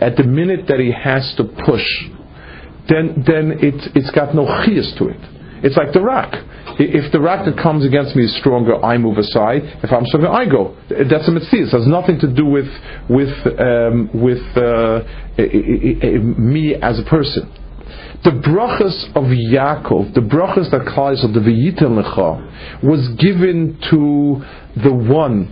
at 0.00 0.16
the 0.16 0.24
minute 0.24 0.66
that 0.68 0.80
he 0.80 0.90
has 0.90 1.34
to 1.36 1.44
push, 1.44 1.84
then 2.88 3.22
then 3.26 3.52
it, 3.60 3.92
it's 3.94 4.10
got 4.10 4.34
no 4.34 4.46
chias 4.46 4.96
to 4.98 5.08
it. 5.08 5.20
It's 5.62 5.76
like 5.76 5.92
the 5.92 6.00
rock. 6.00 6.32
If 6.78 7.12
the 7.12 7.20
rock 7.20 7.44
that 7.44 7.60
comes 7.62 7.84
against 7.84 8.16
me 8.16 8.24
is 8.24 8.36
stronger, 8.38 8.82
I 8.82 8.96
move 8.96 9.18
aside. 9.18 9.62
If 9.82 9.92
I'm 9.92 10.06
stronger, 10.06 10.28
I 10.28 10.48
go. 10.48 10.76
That's 10.88 11.28
a 11.28 11.32
mitzvah. 11.32 11.68
It 11.68 11.68
has 11.70 11.86
nothing 11.86 12.18
to 12.20 12.32
do 12.32 12.46
with 12.46 12.68
with 13.08 13.34
um, 13.60 14.08
with 14.14 14.40
uh, 14.56 15.04
me 16.40 16.74
as 16.80 16.98
a 16.98 17.04
person. 17.04 17.52
The 18.22 18.30
brachas 18.30 19.08
of 19.16 19.24
Yaakov, 19.24 20.14
the 20.14 20.20
brachas 20.20 20.70
that 20.70 20.82
Klal 20.82 21.24
of 21.24 21.32
the 21.32 21.40
V'yiten 21.40 22.00
Lecha, 22.00 22.82
was 22.82 23.08
given 23.18 23.78
to 23.90 24.44
the 24.82 24.92
one 24.92 25.46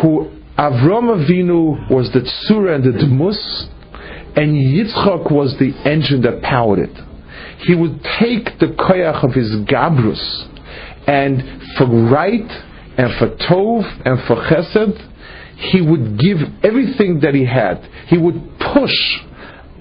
who 0.00 0.30
Avram 0.56 1.10
Avinu 1.10 1.90
was 1.90 2.10
the 2.12 2.20
tzura 2.20 2.76
and 2.76 2.84
the 2.84 2.98
dmus. 2.98 3.68
and 4.36 4.54
Yitzchak 4.54 5.32
was 5.32 5.56
the 5.58 5.72
engine 5.84 6.22
that 6.22 6.42
powered 6.42 6.78
it. 6.78 7.13
He 7.66 7.74
would 7.74 8.02
take 8.18 8.58
the 8.58 8.74
koyach 8.78 9.24
of 9.24 9.32
his 9.34 9.50
gabrus, 9.66 10.20
and 11.06 11.62
for 11.76 11.86
right, 11.86 12.50
and 12.96 13.14
for 13.18 13.36
tov, 13.36 14.06
and 14.06 14.22
for 14.26 14.36
chesed, 14.36 15.10
he 15.72 15.80
would 15.80 16.18
give 16.18 16.38
everything 16.62 17.20
that 17.20 17.34
he 17.34 17.44
had. 17.44 17.82
He 18.08 18.18
would 18.18 18.58
push 18.58 18.94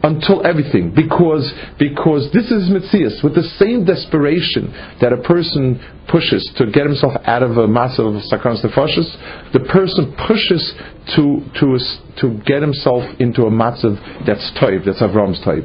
until 0.04 0.46
everything 0.46 0.94
because 0.94 1.52
because 1.80 2.30
this 2.34 2.52
is 2.52 2.70
mitzias 2.70 3.24
with 3.24 3.34
the 3.36 3.44
same 3.58 3.86
desperation 3.86 4.68
that 5.00 5.14
a 5.14 5.18
person 5.24 5.80
pushes 6.10 6.44
to 6.58 6.70
get 6.70 6.86
himself 6.86 7.14
out 7.24 7.42
of 7.42 7.58
a 7.58 7.68
massive 7.68 8.04
sakras 8.30 8.62
nefashis, 8.64 9.54
the 9.54 9.62
person 9.72 10.14
pushes 10.28 10.74
to 11.16 11.42
to 11.60 11.80
to 12.20 12.38
get 12.46 12.62
himself 12.62 13.04
into 13.20 13.44
a 13.44 13.52
matzav 13.52 13.96
that's 14.28 14.52
toiv, 14.60 14.86
that's 14.86 15.02
Avram's 15.02 15.40
toiv. 15.40 15.64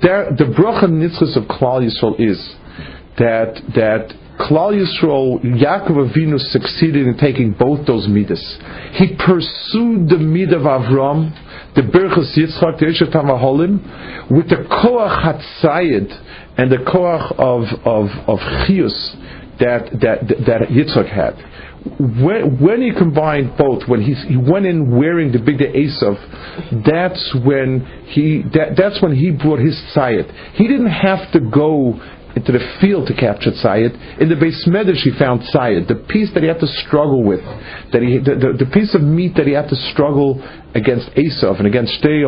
There, 0.00 0.30
the 0.36 0.44
bracha 0.44 0.84
nitzchus 0.84 1.36
of 1.36 1.44
Klal 1.44 1.82
Yisrael 1.82 2.18
is 2.18 2.38
that 3.18 3.60
that 3.74 4.14
Klal 4.40 4.72
Yisrael, 4.72 5.40
Yaakov 5.42 6.12
Avinu 6.12 6.38
succeeded 6.38 7.06
in 7.06 7.16
taking 7.18 7.52
both 7.52 7.86
those 7.86 8.08
midas. 8.08 8.58
He 8.92 9.14
pursued 9.16 10.08
the 10.08 10.16
midah 10.16 10.56
of 10.56 10.62
Avram 10.62 11.32
the 11.74 11.82
Berchus 11.82 12.36
Yitzchak, 12.36 12.78
the 12.78 12.86
Yishat 12.86 13.12
Hamaholim, 13.12 14.30
with 14.30 14.48
the 14.50 14.56
Koach 14.56 15.22
Hatzayid 15.22 16.58
and 16.58 16.70
the 16.70 16.76
Koach 16.76 17.32
of, 17.38 17.64
of, 17.86 18.10
of 18.28 18.38
Chius 18.66 19.16
that, 19.58 19.90
that, 20.00 20.28
that 20.46 20.68
Yitzchak 20.68 21.08
had. 21.08 21.34
When, 21.98 22.60
when 22.60 22.80
he 22.80 22.92
combined 22.92 23.56
both, 23.56 23.88
when 23.88 24.02
he, 24.02 24.14
he 24.14 24.36
went 24.36 24.66
in 24.66 24.96
wearing 24.96 25.32
the 25.32 25.38
big 25.38 25.58
Esav, 25.58 26.84
that's 26.84 27.34
when 27.44 27.84
he 28.06 28.42
that, 28.54 28.76
that's 28.76 29.02
when 29.02 29.14
he 29.14 29.30
brought 29.30 29.58
his 29.58 29.80
tzayit. 29.94 30.30
He 30.54 30.68
didn't 30.68 30.90
have 30.90 31.32
to 31.32 31.40
go 31.40 32.00
into 32.36 32.52
the 32.52 32.76
field 32.80 33.08
to 33.08 33.14
capture 33.14 33.50
tzayid. 33.50 34.20
In 34.20 34.28
the 34.28 34.36
base 34.36 34.66
medrash, 34.66 35.02
he 35.02 35.10
found 35.18 35.42
tzayid, 35.52 35.88
the 35.88 35.96
piece 36.08 36.32
that 36.34 36.42
he 36.42 36.48
had 36.48 36.60
to 36.60 36.66
struggle 36.86 37.24
with, 37.24 37.42
that 37.92 38.02
he, 38.02 38.18
the, 38.18 38.34
the, 38.34 38.64
the 38.64 38.70
piece 38.70 38.94
of 38.94 39.02
meat 39.02 39.34
that 39.36 39.46
he 39.46 39.52
had 39.52 39.68
to 39.68 39.76
struggle 39.92 40.40
against 40.74 41.10
Esav 41.10 41.58
and 41.58 41.66
against 41.66 42.00
Shtei 42.02 42.22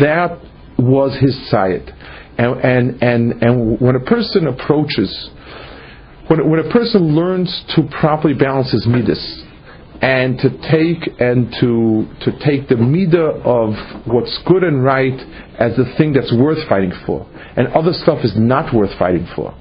that 0.00 0.38
was 0.78 1.16
his 1.20 1.36
tzayid. 1.50 1.94
And, 2.38 2.60
and, 2.60 3.02
and, 3.02 3.42
and 3.42 3.80
when 3.80 3.96
a 3.96 4.00
person 4.00 4.46
approaches, 4.46 5.30
when, 6.30 6.48
when 6.48 6.60
a 6.60 6.70
person 6.70 7.16
learns 7.16 7.64
to 7.74 7.82
properly 8.00 8.34
balance 8.34 8.70
his 8.70 8.86
midas, 8.86 9.44
and 10.00 10.38
to 10.38 10.48
take 10.70 11.20
and 11.20 11.52
to 11.60 12.06
to 12.24 12.30
take 12.38 12.68
the 12.68 12.76
midah 12.76 13.42
of 13.44 13.74
what's 14.06 14.38
good 14.46 14.62
and 14.62 14.82
right 14.82 15.18
as 15.58 15.76
the 15.76 15.92
thing 15.98 16.12
that's 16.12 16.32
worth 16.32 16.66
fighting 16.68 16.92
for, 17.04 17.26
and 17.56 17.66
other 17.68 17.92
stuff 17.92 18.24
is 18.24 18.32
not 18.36 18.72
worth 18.72 18.96
fighting 18.96 19.26
for. 19.34 19.52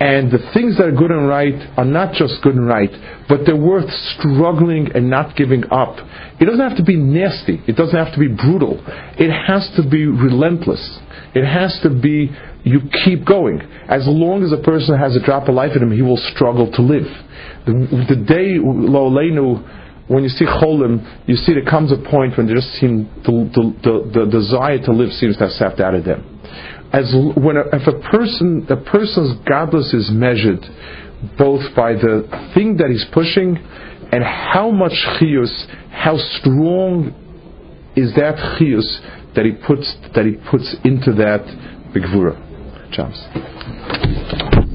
And 0.00 0.32
the 0.32 0.40
things 0.54 0.78
that 0.78 0.86
are 0.86 0.96
good 0.96 1.10
and 1.10 1.28
right 1.28 1.54
are 1.76 1.84
not 1.84 2.14
just 2.14 2.40
good 2.42 2.54
and 2.54 2.66
right, 2.66 2.90
but 3.28 3.40
they're 3.44 3.54
worth 3.54 3.90
struggling 4.16 4.88
and 4.94 5.10
not 5.10 5.36
giving 5.36 5.62
up. 5.70 5.98
It 6.40 6.46
doesn't 6.46 6.66
have 6.66 6.78
to 6.78 6.82
be 6.82 6.96
nasty. 6.96 7.60
It 7.68 7.76
doesn't 7.76 7.94
have 7.94 8.14
to 8.14 8.18
be 8.18 8.28
brutal. 8.28 8.80
It 9.20 9.30
has 9.30 9.70
to 9.76 9.86
be 9.86 10.06
relentless. 10.06 10.80
It 11.34 11.46
has 11.46 11.78
to 11.82 11.90
be 11.90 12.30
you 12.64 12.80
keep 13.04 13.24
going. 13.24 13.60
As 13.88 14.04
long 14.06 14.42
as 14.42 14.52
a 14.52 14.62
person 14.62 14.98
has 14.98 15.16
a 15.16 15.20
drop 15.24 15.48
of 15.48 15.54
life 15.54 15.72
in 15.76 15.82
him, 15.82 15.92
he 15.92 16.02
will 16.02 16.20
struggle 16.34 16.70
to 16.72 16.82
live. 16.82 17.06
The, 17.66 18.06
the 18.08 18.16
day, 18.16 18.58
lo 18.58 19.08
when 20.08 20.24
you 20.24 20.28
see 20.28 20.44
cholim, 20.44 21.06
you 21.28 21.36
see 21.36 21.52
there 21.54 21.64
comes 21.64 21.92
a 21.92 22.10
point 22.10 22.36
when 22.36 22.48
they 22.48 22.54
just 22.54 22.74
seem 22.80 23.06
the, 23.22 23.30
the, 23.30 23.62
the, 23.82 24.24
the 24.24 24.30
desire 24.30 24.78
to 24.82 24.90
live 24.90 25.12
seems 25.12 25.36
to 25.36 25.44
have 25.44 25.52
sapped 25.52 25.78
out 25.78 25.94
of 25.94 26.04
them. 26.04 26.26
As 26.92 27.14
when 27.36 27.56
a, 27.56 27.62
if 27.72 27.86
a 27.86 27.94
person 28.10 28.66
a 28.68 28.76
person's 28.76 29.38
gadlus 29.46 29.94
is 29.94 30.10
measured 30.10 30.66
both 31.38 31.62
by 31.76 31.92
the 31.92 32.26
thing 32.54 32.76
that 32.78 32.90
he's 32.90 33.06
pushing 33.12 33.56
and 34.10 34.24
how 34.24 34.72
much 34.72 34.92
chiyus, 35.20 35.52
how 35.92 36.16
strong 36.40 37.14
is 37.94 38.12
that 38.14 38.34
chiyus 38.58 39.19
that 39.34 39.44
he 39.44 39.52
puts 39.52 39.94
that 40.14 40.26
he 40.26 40.36
puts 40.50 40.76
into 40.84 41.12
that 41.12 41.44
bigvura. 41.94 42.36
Chance. 42.92 44.69